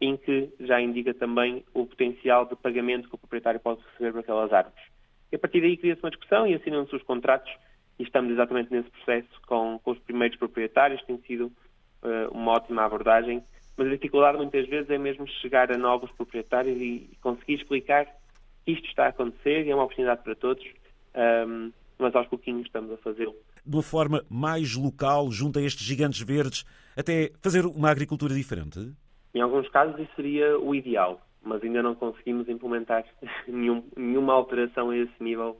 em 0.00 0.16
que 0.16 0.50
já 0.60 0.80
indica 0.80 1.12
também 1.12 1.64
o 1.74 1.86
potencial 1.86 2.46
de 2.46 2.56
pagamento 2.56 3.08
que 3.08 3.14
o 3.14 3.18
proprietário 3.18 3.60
pode 3.60 3.80
receber 3.92 4.12
por 4.12 4.20
aquelas 4.20 4.52
árvores. 4.52 4.80
E 5.30 5.36
a 5.36 5.38
partir 5.38 5.60
daí 5.60 5.76
cria-se 5.76 6.02
uma 6.02 6.10
discussão 6.10 6.46
e 6.46 6.54
assinam-se 6.54 6.94
os 6.94 7.02
contratos 7.02 7.52
e 7.98 8.02
estamos 8.02 8.32
exatamente 8.32 8.72
nesse 8.72 8.90
processo 8.90 9.28
com, 9.46 9.78
com 9.82 9.90
os 9.90 9.98
primeiros 9.98 10.38
proprietários, 10.38 11.02
tem 11.04 11.18
sido 11.26 11.46
uh, 12.02 12.30
uma 12.32 12.52
ótima 12.52 12.84
abordagem, 12.84 13.42
mas 13.76 13.88
a 13.88 13.90
dificuldade 13.90 14.38
muitas 14.38 14.66
vezes 14.68 14.90
é 14.90 14.98
mesmo 14.98 15.26
chegar 15.26 15.70
a 15.70 15.76
novos 15.76 16.10
proprietários 16.12 16.80
e 16.80 17.10
conseguir 17.20 17.54
explicar 17.54 18.06
que 18.64 18.72
isto 18.72 18.86
está 18.86 19.06
a 19.06 19.08
acontecer 19.08 19.66
e 19.66 19.70
é 19.70 19.74
uma 19.74 19.84
oportunidade 19.84 20.22
para 20.22 20.34
todos. 20.34 20.64
Um, 21.14 21.72
mas 22.00 22.14
aos 22.14 22.26
pouquinhos 22.26 22.66
estamos 22.66 22.90
a 22.92 22.96
fazê-lo. 22.98 23.34
De 23.64 23.76
uma 23.76 23.82
forma 23.82 24.24
mais 24.28 24.74
local, 24.74 25.30
junto 25.30 25.58
a 25.58 25.62
estes 25.62 25.86
gigantes 25.86 26.20
verdes, 26.20 26.64
até 26.96 27.30
fazer 27.42 27.66
uma 27.66 27.90
agricultura 27.90 28.34
diferente? 28.34 28.92
Em 29.34 29.40
alguns 29.40 29.68
casos 29.68 29.98
isso 30.00 30.12
seria 30.16 30.58
o 30.58 30.74
ideal, 30.74 31.20
mas 31.42 31.62
ainda 31.62 31.82
não 31.82 31.94
conseguimos 31.94 32.48
implementar 32.48 33.04
nenhum, 33.46 33.84
nenhuma 33.96 34.32
alteração 34.32 34.90
a 34.90 34.96
esse 34.96 35.22
nível 35.22 35.58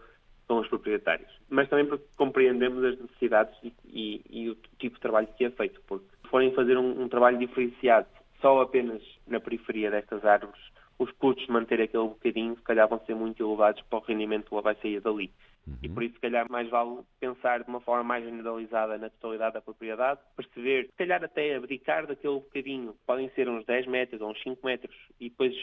com 0.49 0.59
os 0.59 0.69
proprietários. 0.69 1.31
Mas 1.49 1.69
também 1.69 1.87
porque 1.87 2.05
compreendemos 2.17 2.83
as 2.83 2.99
necessidades 2.99 3.57
e, 3.63 3.73
e, 3.87 4.23
e 4.29 4.51
o 4.51 4.57
tipo 4.79 4.97
de 4.97 5.01
trabalho 5.01 5.29
que 5.39 5.45
é 5.45 5.51
feito, 5.51 5.81
porque 5.87 6.07
se 6.23 6.29
forem 6.29 6.53
fazer 6.55 6.77
um, 6.77 7.03
um 7.03 7.09
trabalho 7.09 7.39
diferenciado 7.39 8.09
só 8.41 8.61
apenas 8.61 9.03
na 9.29 9.39
periferia 9.39 9.91
destas 9.91 10.25
árvores, 10.25 10.61
os 10.99 11.11
custos 11.13 11.47
de 11.47 11.53
manter 11.53 11.81
aquele 11.81 12.09
bocadinho, 12.09 12.57
se 12.57 12.63
calhar, 12.63 12.89
vão 12.89 13.01
ser 13.07 13.15
muito 13.15 13.43
elevados 13.43 13.83
para 13.89 13.99
o 13.99 14.03
rendimento 14.03 14.51
que 14.51 14.61
vai 14.61 14.75
sair 14.77 15.01
dali. 15.01 15.31
Uhum. 15.71 15.79
E 15.83 15.89
por 15.89 16.03
isso, 16.03 16.15
se 16.15 16.21
calhar, 16.21 16.50
mais 16.50 16.69
vale 16.69 17.03
pensar 17.21 17.62
de 17.62 17.69
uma 17.69 17.81
forma 17.81 18.03
mais 18.03 18.25
generalizada 18.25 18.99
na 18.99 19.09
totalidade 19.11 19.55
da 19.55 19.61
propriedade, 19.61 20.21
perceber, 20.37 20.87
se 20.87 20.97
calhar 20.97 21.23
até 21.23 21.55
abdicar 21.55 22.07
daquele 22.07 22.35
bocadinho, 22.35 22.95
podem 23.07 23.31
ser 23.31 23.49
uns 23.49 23.65
10 23.65 23.87
metros 23.87 24.21
ou 24.21 24.31
uns 24.31 24.43
5 24.43 24.67
metros, 24.67 24.97
e 25.21 25.31
depois 25.31 25.55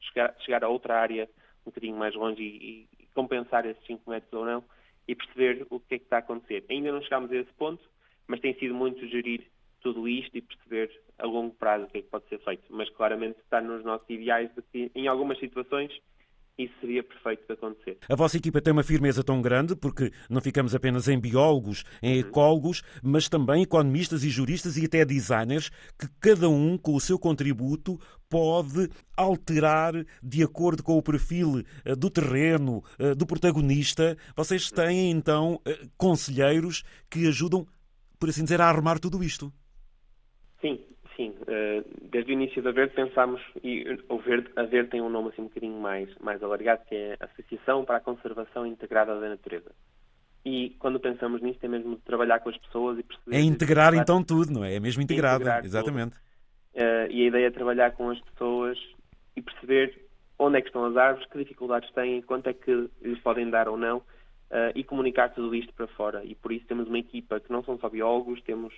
chegar, 0.00 0.34
chegar 0.40 0.64
a 0.64 0.68
outra 0.68 0.98
área 0.98 1.28
um 1.64 1.70
bocadinho 1.70 1.96
mais 1.96 2.14
longe 2.14 2.42
e, 2.42 2.88
e 2.98 3.06
compensar 3.14 3.64
esses 3.64 3.84
5 3.86 4.10
metros 4.10 4.32
ou 4.32 4.44
não, 4.44 4.64
e 5.06 5.14
perceber 5.14 5.66
o 5.70 5.78
que 5.78 5.94
é 5.94 5.98
que 5.98 6.04
está 6.04 6.16
a 6.16 6.20
acontecer. 6.20 6.64
Ainda 6.68 6.92
não 6.92 7.02
chegámos 7.02 7.30
a 7.30 7.36
esse 7.36 7.52
ponto, 7.54 7.82
mas 8.26 8.40
tem 8.40 8.54
sido 8.58 8.74
muito 8.74 9.06
gerir 9.06 9.46
tudo 9.80 10.08
isto 10.08 10.36
e 10.36 10.40
perceber 10.40 10.90
a 11.18 11.26
longo 11.26 11.54
prazo 11.54 11.84
o 11.84 11.88
que 11.88 11.98
é 11.98 12.02
que 12.02 12.08
pode 12.08 12.26
ser 12.28 12.38
feito. 12.38 12.64
Mas 12.70 12.88
claramente 12.90 13.38
está 13.40 13.60
nos 13.60 13.84
nossos 13.84 14.08
ideais 14.08 14.50
de 14.54 14.62
que, 14.62 14.90
em 14.94 15.06
algumas 15.06 15.38
situações, 15.38 15.92
isso 16.56 16.72
seria 16.80 17.02
perfeito 17.02 17.46
de 17.46 17.52
acontecer. 17.52 17.98
A 18.08 18.14
vossa 18.14 18.36
equipa 18.36 18.60
tem 18.60 18.72
uma 18.72 18.82
firmeza 18.82 19.24
tão 19.24 19.42
grande 19.42 19.74
porque 19.74 20.12
não 20.30 20.40
ficamos 20.40 20.74
apenas 20.74 21.08
em 21.08 21.18
biólogos, 21.18 21.84
em 22.02 22.14
uhum. 22.14 22.28
ecólogos, 22.28 22.82
mas 23.02 23.28
também 23.28 23.62
economistas 23.62 24.22
e 24.22 24.30
juristas 24.30 24.76
e 24.76 24.84
até 24.84 25.04
designers 25.04 25.70
que 25.98 26.08
cada 26.20 26.48
um 26.48 26.78
com 26.78 26.94
o 26.94 27.00
seu 27.00 27.18
contributo 27.18 27.98
pode 28.28 28.88
alterar 29.16 29.92
de 30.22 30.42
acordo 30.42 30.82
com 30.82 30.96
o 30.96 31.02
perfil 31.02 31.64
eh, 31.84 31.94
do 31.94 32.08
terreno, 32.08 32.82
eh, 32.98 33.14
do 33.14 33.26
protagonista. 33.26 34.16
Vocês 34.36 34.70
têm 34.70 35.10
então 35.10 35.60
eh, 35.64 35.86
conselheiros 35.96 36.84
que 37.10 37.26
ajudam, 37.26 37.66
por 38.18 38.28
assim 38.28 38.44
dizer, 38.44 38.60
a 38.60 38.68
arrumar 38.68 38.98
tudo 38.98 39.22
isto. 39.22 39.52
Sim, 40.60 40.80
sim. 41.16 41.34
Eh, 41.46 41.82
desde 42.02 42.32
o 42.32 42.34
início 42.34 42.62
da 42.62 42.72
Verde 42.72 42.94
pensámos, 42.94 43.40
e 43.62 43.84
o 44.08 44.18
Verde, 44.18 44.50
a 44.56 44.62
Verde 44.64 44.90
tem 44.90 45.00
um 45.00 45.08
nome 45.08 45.28
assim 45.28 45.42
um 45.42 45.46
bocadinho 45.46 45.80
mais, 45.80 46.08
mais 46.18 46.42
alargado, 46.42 46.84
que 46.86 46.94
é 46.94 47.16
Associação 47.20 47.84
para 47.84 47.98
a 47.98 48.00
Conservação 48.00 48.66
Integrada 48.66 49.18
da 49.18 49.28
Natureza. 49.28 49.70
E 50.44 50.76
quando 50.78 51.00
pensamos 51.00 51.40
nisto 51.40 51.64
é 51.64 51.68
mesmo 51.68 51.96
trabalhar 51.96 52.40
com 52.40 52.50
as 52.50 52.56
pessoas 52.58 52.98
e 52.98 53.02
perceber... 53.02 53.36
É 53.36 53.40
integrar 53.40 53.94
então 53.94 54.22
tudo, 54.22 54.52
não 54.52 54.64
é? 54.64 54.74
É 54.74 54.80
mesmo 54.80 55.02
integrado, 55.02 55.48
exatamente. 55.64 56.16
Uh, 56.74 57.08
e 57.08 57.22
a 57.22 57.28
ideia 57.28 57.46
é 57.46 57.50
trabalhar 57.50 57.92
com 57.92 58.10
as 58.10 58.20
pessoas 58.20 58.78
e 59.34 59.40
perceber 59.40 60.04
onde 60.38 60.58
é 60.58 60.60
que 60.60 60.66
estão 60.66 60.84
as 60.84 60.96
árvores, 60.96 61.26
que 61.30 61.38
dificuldades 61.38 61.90
têm, 61.92 62.20
quanto 62.22 62.48
é 62.48 62.52
que 62.52 62.90
lhes 63.00 63.18
podem 63.20 63.48
dar 63.48 63.68
ou 63.68 63.76
não, 63.76 63.98
uh, 63.98 64.72
e 64.74 64.84
comunicar 64.84 65.30
tudo 65.30 65.54
isto 65.54 65.72
para 65.72 65.86
fora. 65.88 66.24
E 66.24 66.34
por 66.34 66.52
isso 66.52 66.66
temos 66.66 66.88
uma 66.88 66.98
equipa 66.98 67.40
que 67.40 67.50
não 67.50 67.64
são 67.64 67.78
só 67.78 67.88
biólogos, 67.88 68.42
temos 68.42 68.74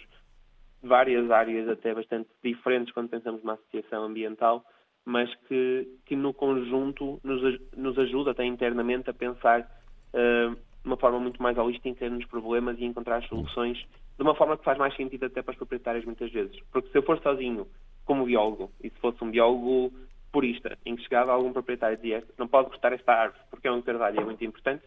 várias 0.87 1.31
áreas 1.31 1.69
até 1.69 1.95
bastante 1.95 2.29
diferentes 2.43 2.93
quando 2.93 3.11
pensamos 3.11 3.43
numa 3.43 3.55
associação 3.55 4.05
ambiental, 4.05 4.65
mas 5.05 5.33
que, 5.47 5.89
que 6.05 6.17
no 6.17 6.35
conjunto 6.35 7.21
nos, 7.23 7.61
nos 7.77 7.99
ajuda 7.99 8.33
até 8.33 8.45
internamente 8.45 9.09
a 9.11 9.15
pensar 9.15 9.61
uh, 9.61 10.55
de 10.55 10.87
uma 10.87 10.97
forma 10.97 11.21
muito 11.21 11.43
mais 11.43 11.57
holística 11.57 12.09
nos 12.11 12.25
problemas 12.27 12.79
e 12.79 12.85
encontrar 12.85 13.23
soluções 13.25 13.79
de 13.79 14.23
uma 14.23 14.35
forma 14.35 14.57
que 14.57 14.65
faz 14.65 14.79
mais 14.79 14.95
sentido 14.97 15.27
até 15.27 15.43
para 15.43 15.53
os 15.53 15.59
proprietários 15.59 16.05
muitas 16.05 16.31
vezes. 16.33 16.59
Porque 16.73 16.91
se 16.91 16.99
eu 16.99 17.03
for 17.03 17.21
sozinho 17.21 17.67
como 18.05 18.25
biólogo, 18.25 18.71
e 18.83 18.89
se 18.89 18.99
fosse 18.99 19.23
um 19.23 19.31
biólogo 19.31 19.93
purista, 20.33 20.79
em 20.87 20.97
que 20.97 21.03
chegava 21.03 21.33
algum 21.33 21.53
proprietário 21.53 21.95
e 21.95 21.97
dizia 21.97 22.25
não 22.39 22.49
pode 22.49 22.69
cortar 22.69 22.93
esta 22.93 23.13
árvore 23.13 23.43
porque 23.51 23.69
é 23.69 23.73
um 23.73 23.83
carvalho 23.83 24.17
e 24.17 24.21
é 24.21 24.25
muito 24.25 24.45
importante, 24.45 24.85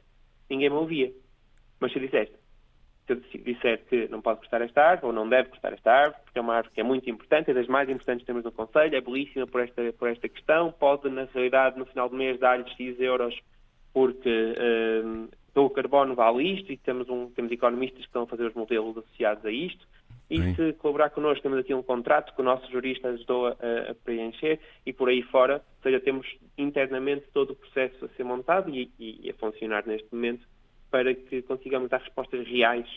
ninguém 0.50 0.70
me 0.70 0.75
ouvia. 0.75 1.12
Mas 1.79 1.94
se 1.94 2.00
disseste 2.00 2.36
se 3.16 3.38
eu 3.38 3.44
disser 3.44 3.84
que 3.86 4.08
não 4.08 4.22
pode 4.22 4.39
cortar 4.39 4.62
esta 4.62 4.82
árvore, 4.82 5.08
ou 5.08 5.13
não 5.13 5.28
deve 5.28 5.50
cortar 5.50 5.74
esta 5.74 5.92
árvore, 5.92 6.22
porque 6.24 6.39
é 6.39 6.42
uma 6.42 6.56
árvore 6.56 6.74
que 6.74 6.82
é 6.82 6.84
muito 6.84 7.10
importante, 7.10 7.51
é 7.51 7.54
das 7.54 7.68
mais 7.68 7.89
importantes 7.89 8.22
que 8.22 8.28
temos 8.28 8.44
no 8.44 8.51
Conselho, 8.51 8.96
é 8.96 9.01
belíssima 9.01 9.48
por 9.48 9.62
esta, 9.62 9.94
por 9.94 10.10
esta 10.10 10.30
questão, 10.30 10.72
pode, 10.72 11.10
na 11.10 11.25
realidade, 11.25 11.80
no 11.80 11.86
final 11.86 12.10
do 12.10 12.16
mês, 12.16 12.39
dar-lhe 12.39 12.70
X 12.72 13.00
euros 13.00 13.36
porque 13.92 14.56
um, 15.04 15.28
o 15.56 15.70
carbono 15.70 16.13
vale 16.16 16.44
isto, 16.54 16.72
e 16.72 16.78
temos, 16.78 17.10
um, 17.10 17.30
temos 17.32 17.51
economistas 17.51 18.00
que 18.00 18.08
estão 18.08 18.24
a 18.24 18.28
fazer 18.28 18.46
os 18.46 18.54
modelos 18.54 18.98
associados 18.98 19.46
a 19.46 19.51
isto, 19.51 19.86
e 20.30 20.54
se 20.54 20.74
colaborar 20.74 21.10
connosco, 21.10 21.42
temos 21.42 21.58
aqui 21.58 21.74
um 21.74 21.82
contrato 21.82 22.36
que 22.36 22.42
o 22.42 22.44
nosso 22.44 22.72
jurista 22.72 23.08
ajudou 23.10 23.48
a, 23.48 23.51
a, 23.51 23.96
preencher 24.04 24.60
e 24.86 24.94
por 24.94 25.10
aí 25.10 25.24
fora, 25.24 25.56
ou 25.56 25.84
seja, 25.84 26.00
temos 26.00 26.28
internamente 26.56 27.25
todo 27.34 27.54
o 27.54 27.56
processo 27.56 28.06
a 28.06 28.10
ser 28.10 28.24
montado 28.24 28.70
e, 28.70 28.92
e 29.00 29.28
a 29.28 29.34
funcionar 29.34 29.88
neste 29.88 30.08
momento 30.13 30.48
para 30.89 31.13
que 31.13 31.41
consigamos 31.43 31.89
dar 31.89 32.00
respostas 32.00 32.48
reais 32.48 32.88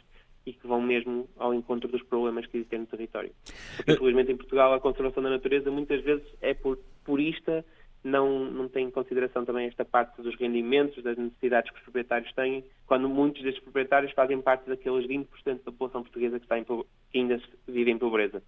e 0.45 0.53
que 0.53 0.67
vão 0.67 0.81
mesmo 0.81 1.29
ao 1.37 1.55
encontro 1.55 1.89
dos 1.89 2.03
problemas 2.03 2.47
que 2.47 2.57
existem 2.57 2.81
no 2.81 2.87
território. 2.87 3.33
Porque, 3.77 3.93
infelizmente, 3.93 4.33
em 4.33 4.37
Portugal, 4.37 4.75
a 4.75 4.81
conservação 4.81 5.23
da 5.23 5.31
natureza 5.31 5.71
muitas 5.71 6.03
vezes 6.03 6.27
é 6.41 6.53
por 6.53 6.79
purista, 7.05 7.65
não, 8.03 8.51
não 8.51 8.69
tem 8.69 8.87
em 8.87 8.91
consideração 8.91 9.45
também 9.45 9.69
esta 9.69 9.85
parte 9.85 10.21
dos 10.21 10.35
rendimentos, 10.37 11.03
das 11.05 11.17
necessidades 11.17 11.71
que 11.71 11.77
os 11.77 11.85
proprietários 11.85 12.33
têm, 12.35 12.65
quando 12.87 13.09
muitos 13.09 13.43
destes 13.43 13.63
proprietários 13.63 14.13
fazem 14.13 14.41
parte 14.41 14.69
daqueles 14.69 15.07
20% 15.07 15.27
da 15.45 15.71
população 15.71 16.03
portuguesa 16.03 16.39
que, 16.39 16.45
está 16.45 16.59
em, 16.59 16.65
que 16.65 16.85
ainda 17.15 17.41
vive 17.69 17.91
em 17.91 17.99
pobreza. 17.99 18.43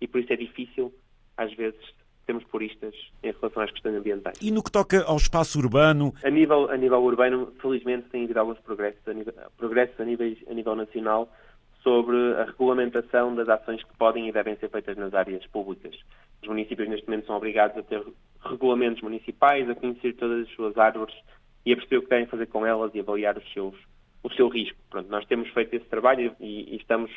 e 0.00 0.06
por 0.06 0.20
isso 0.20 0.32
é 0.32 0.36
difícil, 0.36 0.92
às 1.36 1.52
vezes, 1.54 1.80
termos 2.28 2.44
puristas 2.44 2.94
em 3.22 3.32
relação 3.32 3.62
às 3.62 3.70
questões 3.70 3.96
ambientais. 3.96 4.38
E 4.42 4.50
no 4.50 4.62
que 4.62 4.70
toca 4.70 5.02
ao 5.04 5.16
espaço 5.16 5.58
urbano? 5.58 6.12
A 6.22 6.28
nível, 6.28 6.70
a 6.70 6.76
nível 6.76 7.02
urbano, 7.02 7.50
felizmente, 7.60 8.10
tem 8.10 8.24
havido 8.24 8.38
alguns 8.38 8.58
progressos 8.58 9.00
a 9.08 9.14
nível, 9.14 9.32
progressos 9.56 9.98
a 9.98 10.04
nível, 10.04 10.36
a 10.46 10.54
nível 10.54 10.76
nacional 10.76 11.28
sobre 11.82 12.16
a 12.34 12.44
regulamentação 12.44 13.34
das 13.34 13.48
ações 13.48 13.82
que 13.82 13.96
podem 13.96 14.28
e 14.28 14.32
devem 14.32 14.56
ser 14.56 14.68
feitas 14.68 14.94
nas 14.98 15.14
áreas 15.14 15.46
públicas. 15.46 15.98
Os 16.42 16.48
municípios, 16.48 16.86
neste 16.86 17.08
momento, 17.08 17.26
são 17.26 17.36
obrigados 17.36 17.78
a 17.78 17.82
ter 17.82 18.04
regulamentos 18.44 19.00
municipais, 19.00 19.68
a 19.70 19.74
conhecer 19.74 20.14
todas 20.16 20.46
as 20.46 20.54
suas 20.54 20.76
árvores 20.76 21.14
e 21.64 21.72
a 21.72 21.76
perceber 21.76 21.96
o 21.96 22.02
que 22.02 22.10
devem 22.10 22.26
fazer 22.26 22.46
com 22.48 22.66
elas 22.66 22.94
e 22.94 23.00
avaliar 23.00 23.38
os 23.38 23.52
seus, 23.54 23.74
o 24.22 24.30
seu 24.34 24.48
risco. 24.48 24.76
Pronto, 24.90 25.08
nós 25.10 25.24
temos 25.24 25.48
feito 25.50 25.74
esse 25.74 25.86
trabalho 25.86 26.36
e, 26.38 26.74
e 26.74 26.76
estamos 26.76 27.10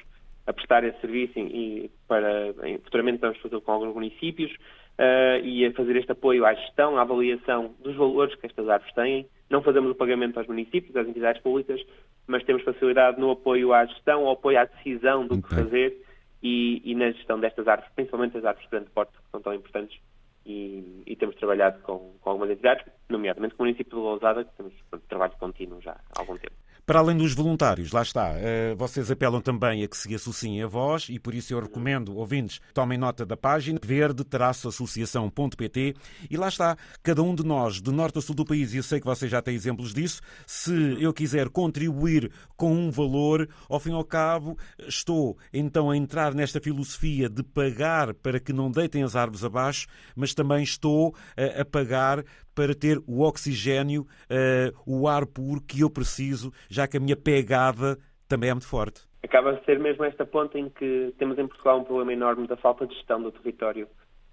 a 0.47 0.53
prestar 0.53 0.85
esse 0.85 1.01
serviço 1.01 1.37
e, 1.37 1.91
para, 2.07 2.53
futuramente 2.83 3.19
vamos 3.19 3.37
fazer 3.39 3.59
com 3.59 3.71
alguns 3.73 3.93
municípios 3.93 4.51
uh, 4.99 5.43
e 5.43 5.65
a 5.65 5.73
fazer 5.73 5.95
este 5.95 6.11
apoio 6.11 6.45
à 6.45 6.53
gestão, 6.53 6.97
à 6.97 7.01
avaliação 7.01 7.73
dos 7.79 7.95
valores 7.95 8.35
que 8.35 8.45
estas 8.45 8.67
árvores 8.67 8.93
têm. 8.93 9.27
Não 9.49 9.61
fazemos 9.61 9.91
o 9.91 9.95
pagamento 9.95 10.37
aos 10.37 10.47
municípios, 10.47 10.95
às 10.95 11.07
entidades 11.07 11.41
públicas, 11.41 11.81
mas 12.27 12.43
temos 12.43 12.63
facilidade 12.63 13.19
no 13.19 13.31
apoio 13.31 13.73
à 13.73 13.85
gestão, 13.85 14.25
ao 14.25 14.33
apoio 14.33 14.59
à 14.59 14.65
decisão 14.65 15.27
do 15.27 15.35
okay. 15.35 15.49
que 15.49 15.55
fazer 15.63 15.97
e, 16.41 16.81
e, 16.83 16.95
na 16.95 17.11
gestão 17.11 17.39
destas 17.39 17.67
árvores, 17.67 17.91
principalmente 17.93 18.37
as 18.37 18.45
árvores 18.45 18.67
de 18.67 18.71
grande 18.71 18.89
porte, 18.91 19.11
que 19.11 19.31
são 19.31 19.41
tão 19.41 19.53
importantes. 19.53 19.99
E, 20.43 21.03
e 21.05 21.15
temos 21.15 21.35
trabalhado 21.35 21.79
com, 21.83 22.15
com, 22.19 22.29
algumas 22.31 22.49
entidades, 22.49 22.83
nomeadamente 23.07 23.53
com 23.53 23.61
o 23.61 23.65
município 23.67 23.95
de 23.95 24.03
Lousada, 24.03 24.43
que 24.43 24.51
temos 24.57 24.73
trabalho 25.07 25.33
contínuo 25.39 25.79
já 25.81 25.91
há 25.91 26.19
algum 26.19 26.35
tempo. 26.35 26.55
Para 26.83 26.97
além 26.99 27.15
dos 27.15 27.33
voluntários, 27.33 27.91
lá 27.91 28.01
está, 28.01 28.33
eh, 28.35 28.73
vocês 28.75 29.11
apelam 29.11 29.39
também 29.39 29.83
a 29.83 29.87
que 29.87 29.95
se 29.95 30.15
associem 30.15 30.63
a 30.63 30.67
vós 30.67 31.09
e 31.09 31.19
por 31.19 31.35
isso 31.35 31.53
eu 31.53 31.59
recomendo, 31.59 32.17
ouvintes, 32.17 32.59
tomem 32.73 32.97
nota 32.97 33.23
da 33.23 33.37
página 33.37 33.79
verde-associação.pt 33.81 35.95
e 36.29 36.37
lá 36.37 36.47
está, 36.47 36.75
cada 37.03 37.21
um 37.21 37.35
de 37.35 37.45
nós, 37.45 37.79
de 37.79 37.91
norte 37.91 38.17
a 38.17 38.21
sul 38.21 38.33
do 38.35 38.43
país, 38.43 38.73
e 38.73 38.77
eu 38.77 38.83
sei 38.83 38.99
que 38.99 39.05
vocês 39.05 39.29
já 39.31 39.43
têm 39.43 39.53
exemplos 39.53 39.93
disso, 39.93 40.21
se 40.47 40.97
eu 40.99 41.13
quiser 41.13 41.49
contribuir 41.49 42.31
com 42.57 42.73
um 42.73 42.89
valor, 42.89 43.47
ao 43.69 43.79
fim 43.79 43.91
e 43.91 43.93
ao 43.93 44.03
cabo, 44.03 44.57
estou 44.79 45.37
então 45.53 45.91
a 45.91 45.95
entrar 45.95 46.33
nesta 46.33 46.59
filosofia 46.59 47.29
de 47.29 47.43
pagar 47.43 48.15
para 48.15 48.39
que 48.39 48.51
não 48.51 48.71
deitem 48.71 49.03
as 49.03 49.15
árvores 49.15 49.43
abaixo, 49.43 49.85
mas 50.15 50.33
também 50.33 50.63
estou 50.63 51.13
a, 51.37 51.61
a 51.61 51.65
pagar 51.65 52.25
para 52.55 52.75
ter 52.75 52.97
o 53.07 53.21
oxigênio, 53.21 54.01
uh, 54.01 54.73
o 54.85 55.07
ar 55.07 55.25
puro 55.25 55.61
que 55.61 55.81
eu 55.81 55.89
preciso, 55.89 56.51
já 56.69 56.87
que 56.87 56.97
a 56.97 56.99
minha 56.99 57.15
pegada 57.15 57.97
também 58.27 58.49
é 58.49 58.53
muito 58.53 58.67
forte. 58.67 59.01
Acaba 59.23 59.53
de 59.53 59.63
ser 59.65 59.79
mesmo 59.79 60.03
esta 60.03 60.25
ponta 60.25 60.57
em 60.57 60.69
que 60.69 61.13
temos 61.17 61.37
em 61.37 61.47
Portugal 61.47 61.79
um 61.79 61.83
problema 61.83 62.13
enorme 62.13 62.47
da 62.47 62.57
falta 62.57 62.87
de 62.87 62.95
gestão 62.95 63.21
do 63.21 63.31
território, 63.31 63.87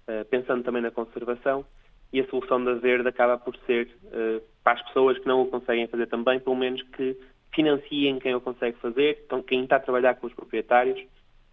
uh, 0.07 0.25
pensando 0.29 0.63
também 0.63 0.81
na 0.81 0.91
conservação, 0.91 1.65
e 2.11 2.19
a 2.19 2.27
solução 2.27 2.63
da 2.63 2.73
Verde 2.73 3.07
acaba 3.07 3.37
por 3.37 3.55
ser, 3.65 3.87
uh, 4.05 4.41
para 4.63 4.73
as 4.73 4.87
pessoas 4.87 5.17
que 5.19 5.27
não 5.27 5.41
o 5.41 5.47
conseguem 5.47 5.87
fazer 5.87 6.07
também, 6.07 6.39
pelo 6.39 6.55
menos 6.55 6.81
que 6.95 7.17
financiem 7.53 8.19
quem 8.19 8.35
o 8.35 8.41
consegue 8.41 8.77
fazer, 8.79 9.23
então 9.25 9.41
quem 9.41 9.63
está 9.63 9.77
a 9.77 9.79
trabalhar 9.79 10.15
com 10.15 10.27
os 10.27 10.33
proprietários, 10.33 10.99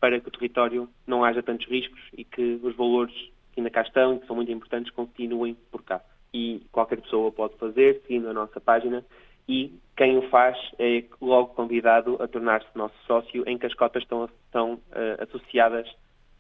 para 0.01 0.21
que 0.21 0.29
o 0.29 0.31
território 0.31 0.89
não 1.07 1.25
haja 1.25 1.43
tantos 1.43 1.67
riscos 1.69 2.01
e 2.17 2.25
que 2.25 2.61
os 2.63 2.77
valores 2.77 3.15
que 3.53 3.61
ainda 3.61 3.71
cá 3.71 3.81
estão 3.81 4.15
e 4.15 4.21
que 4.21 4.27
são 4.27 4.37
muito 4.37 4.53
importantes 4.53 4.93
continuem 4.93 5.57
por 5.71 5.83
cá 5.83 6.03
e 6.37 6.61
qualquer 6.71 7.01
pessoa 7.01 7.33
pode 7.33 7.57
fazer, 7.57 8.03
seguindo 8.03 8.29
a 8.29 8.33
nossa 8.35 8.61
página, 8.61 9.03
e 9.49 9.73
quem 9.97 10.19
o 10.19 10.29
faz 10.29 10.55
é 10.79 11.03
logo 11.19 11.55
convidado 11.55 12.23
a 12.23 12.29
tornar-se 12.29 12.69
nosso 12.75 12.95
sócio, 13.07 13.43
em 13.49 13.57
que 13.57 13.65
as 13.65 13.73
cotas 13.73 14.03
estão, 14.03 14.29
estão 14.45 14.75
uh, 14.75 15.23
associadas 15.23 15.89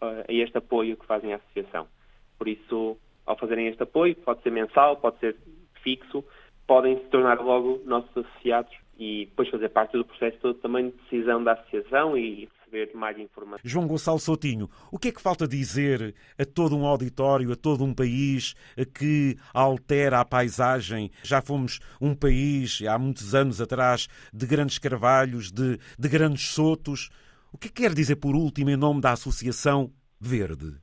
uh, 0.02 0.24
a 0.28 0.32
este 0.32 0.58
apoio 0.58 0.98
que 0.98 1.06
fazem 1.06 1.32
à 1.32 1.36
associação. 1.36 1.86
Por 2.36 2.46
isso, 2.46 2.98
ao 3.24 3.38
fazerem 3.38 3.68
este 3.68 3.82
apoio, 3.82 4.14
pode 4.16 4.42
ser 4.42 4.50
mensal, 4.50 4.98
pode 4.98 5.18
ser 5.18 5.34
fixo, 5.82 6.22
podem 6.66 6.98
se 6.98 7.04
tornar 7.04 7.40
logo 7.40 7.80
nossos 7.86 8.14
associados 8.14 8.76
e 8.98 9.26
depois 9.30 9.48
fazer 9.48 9.70
parte 9.70 9.96
do 9.96 10.04
processo 10.04 10.36
todo 10.42 10.58
também 10.58 10.90
de 10.90 10.96
decisão 11.04 11.42
da 11.42 11.52
associação 11.52 12.18
e 12.18 12.50
receber 12.76 12.90
mais 12.94 13.18
informação. 13.18 13.60
João 13.64 13.86
Gonçalo 13.86 14.18
Soutinho, 14.18 14.68
o 14.92 14.98
que 14.98 15.08
é 15.08 15.12
que 15.12 15.20
falta 15.20 15.48
dizer 15.48 16.14
a 16.38 16.44
todo 16.44 16.76
um 16.76 16.86
auditório, 16.86 17.52
a 17.52 17.56
todo 17.56 17.82
um 17.84 17.94
país 17.94 18.54
que 18.94 19.36
altera 19.54 20.20
a 20.20 20.24
paisagem? 20.24 21.10
Já 21.22 21.40
fomos 21.40 21.80
um 22.00 22.14
país, 22.14 22.82
há 22.82 22.98
muitos 22.98 23.34
anos 23.34 23.60
atrás, 23.60 24.08
de 24.32 24.46
grandes 24.46 24.78
carvalhos, 24.78 25.50
de, 25.50 25.78
de 25.98 26.08
grandes 26.08 26.48
sotos. 26.50 27.08
O 27.52 27.58
que 27.58 27.68
é 27.68 27.70
que 27.70 27.82
quer 27.82 27.94
dizer, 27.94 28.16
por 28.16 28.34
último, 28.34 28.70
em 28.70 28.76
nome 28.76 29.00
da 29.00 29.12
Associação 29.12 29.90
Verde? 30.20 30.74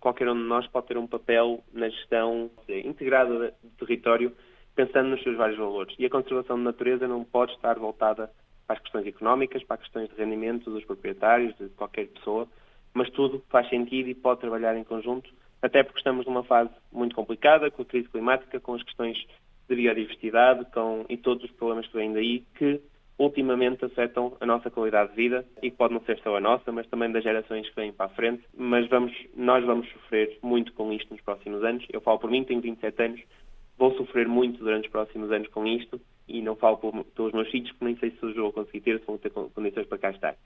Qualquer 0.00 0.28
um 0.28 0.34
de 0.34 0.44
nós 0.44 0.66
pode 0.66 0.86
ter 0.86 0.98
um 0.98 1.06
papel 1.06 1.62
na 1.72 1.88
gestão 1.88 2.50
integrada 2.68 3.54
do 3.62 3.86
território, 3.86 4.34
pensando 4.74 5.10
nos 5.10 5.22
seus 5.22 5.36
vários 5.36 5.58
valores. 5.58 5.94
E 5.98 6.06
a 6.06 6.10
conservação 6.10 6.56
da 6.56 6.64
natureza 6.64 7.06
não 7.06 7.22
pode 7.22 7.52
estar 7.52 7.78
voltada 7.78 8.30
para 8.70 8.76
as 8.76 8.82
questões 8.82 9.04
económicas, 9.04 9.64
para 9.64 9.74
as 9.74 9.82
questões 9.82 10.08
de 10.10 10.14
rendimento 10.14 10.70
dos 10.70 10.84
proprietários, 10.84 11.56
de 11.58 11.68
qualquer 11.70 12.06
pessoa, 12.06 12.46
mas 12.94 13.10
tudo 13.10 13.42
faz 13.48 13.68
sentido 13.68 14.08
e 14.08 14.14
pode 14.14 14.38
trabalhar 14.38 14.76
em 14.76 14.84
conjunto, 14.84 15.28
até 15.60 15.82
porque 15.82 15.98
estamos 15.98 16.24
numa 16.24 16.44
fase 16.44 16.70
muito 16.92 17.16
complicada, 17.16 17.68
com 17.68 17.82
a 17.82 17.84
crise 17.84 18.08
climática, 18.08 18.60
com 18.60 18.74
as 18.74 18.82
questões 18.84 19.18
de 19.68 19.74
biodiversidade 19.74 20.66
com, 20.72 21.04
e 21.08 21.16
todos 21.16 21.42
os 21.42 21.50
problemas 21.50 21.88
que 21.88 21.96
vêm 21.96 22.12
daí, 22.12 22.44
que 22.54 22.80
ultimamente 23.18 23.84
afetam 23.84 24.36
a 24.40 24.46
nossa 24.46 24.70
qualidade 24.70 25.10
de 25.10 25.16
vida 25.16 25.44
e 25.60 25.68
que 25.68 25.76
pode 25.76 25.92
não 25.92 26.00
ser 26.02 26.20
só 26.20 26.36
a 26.36 26.40
nossa, 26.40 26.70
mas 26.70 26.86
também 26.86 27.10
das 27.10 27.24
gerações 27.24 27.68
que 27.68 27.74
vêm 27.74 27.92
para 27.92 28.06
a 28.06 28.10
frente. 28.10 28.44
Mas 28.56 28.88
vamos, 28.88 29.12
nós 29.34 29.64
vamos 29.64 29.90
sofrer 29.90 30.38
muito 30.42 30.72
com 30.74 30.92
isto 30.92 31.12
nos 31.12 31.20
próximos 31.22 31.64
anos. 31.64 31.84
Eu 31.92 32.00
falo 32.00 32.20
por 32.20 32.30
mim, 32.30 32.44
tenho 32.44 32.60
27 32.60 33.02
anos, 33.02 33.20
vou 33.76 33.96
sofrer 33.96 34.28
muito 34.28 34.62
durante 34.62 34.84
os 34.84 34.92
próximos 34.92 35.32
anos 35.32 35.48
com 35.48 35.66
isto 35.66 36.00
e 36.30 36.42
não 36.42 36.56
falo 36.56 36.78
pelos 37.14 37.32
meus 37.32 37.48
filhos, 37.50 37.70
porque 37.72 37.84
nem 37.84 37.96
sei 37.96 38.10
se 38.10 38.24
os 38.24 38.34
vou 38.34 38.52
conseguir 38.52 38.80
ter, 38.80 39.00
se 39.00 39.06
vão 39.06 39.18
ter 39.18 39.30
condições 39.30 39.86
para 39.86 39.98
cá 39.98 40.10
estar. 40.10 40.36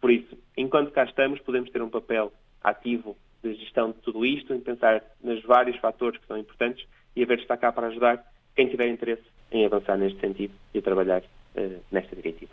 Por 0.00 0.10
isso, 0.10 0.36
enquanto 0.56 0.90
cá 0.90 1.04
estamos, 1.04 1.40
podemos 1.40 1.70
ter 1.70 1.82
um 1.82 1.90
papel 1.90 2.32
ativo 2.62 3.16
de 3.42 3.54
gestão 3.54 3.92
de 3.92 3.98
tudo 3.98 4.24
isto, 4.24 4.52
em 4.52 4.60
pensar 4.60 5.02
nos 5.22 5.42
vários 5.42 5.76
fatores 5.78 6.20
que 6.20 6.26
são 6.26 6.38
importantes 6.38 6.86
e 7.14 7.22
a 7.22 7.26
ver 7.26 7.38
está 7.38 7.56
cá 7.56 7.72
para 7.72 7.88
ajudar 7.88 8.24
quem 8.54 8.68
tiver 8.68 8.88
interesse 8.88 9.22
em 9.50 9.64
avançar 9.64 9.96
neste 9.96 10.20
sentido 10.20 10.54
e 10.74 10.82
trabalhar 10.82 11.22
uh, 11.22 11.80
nesta 11.90 12.14
diretiva. 12.16 12.52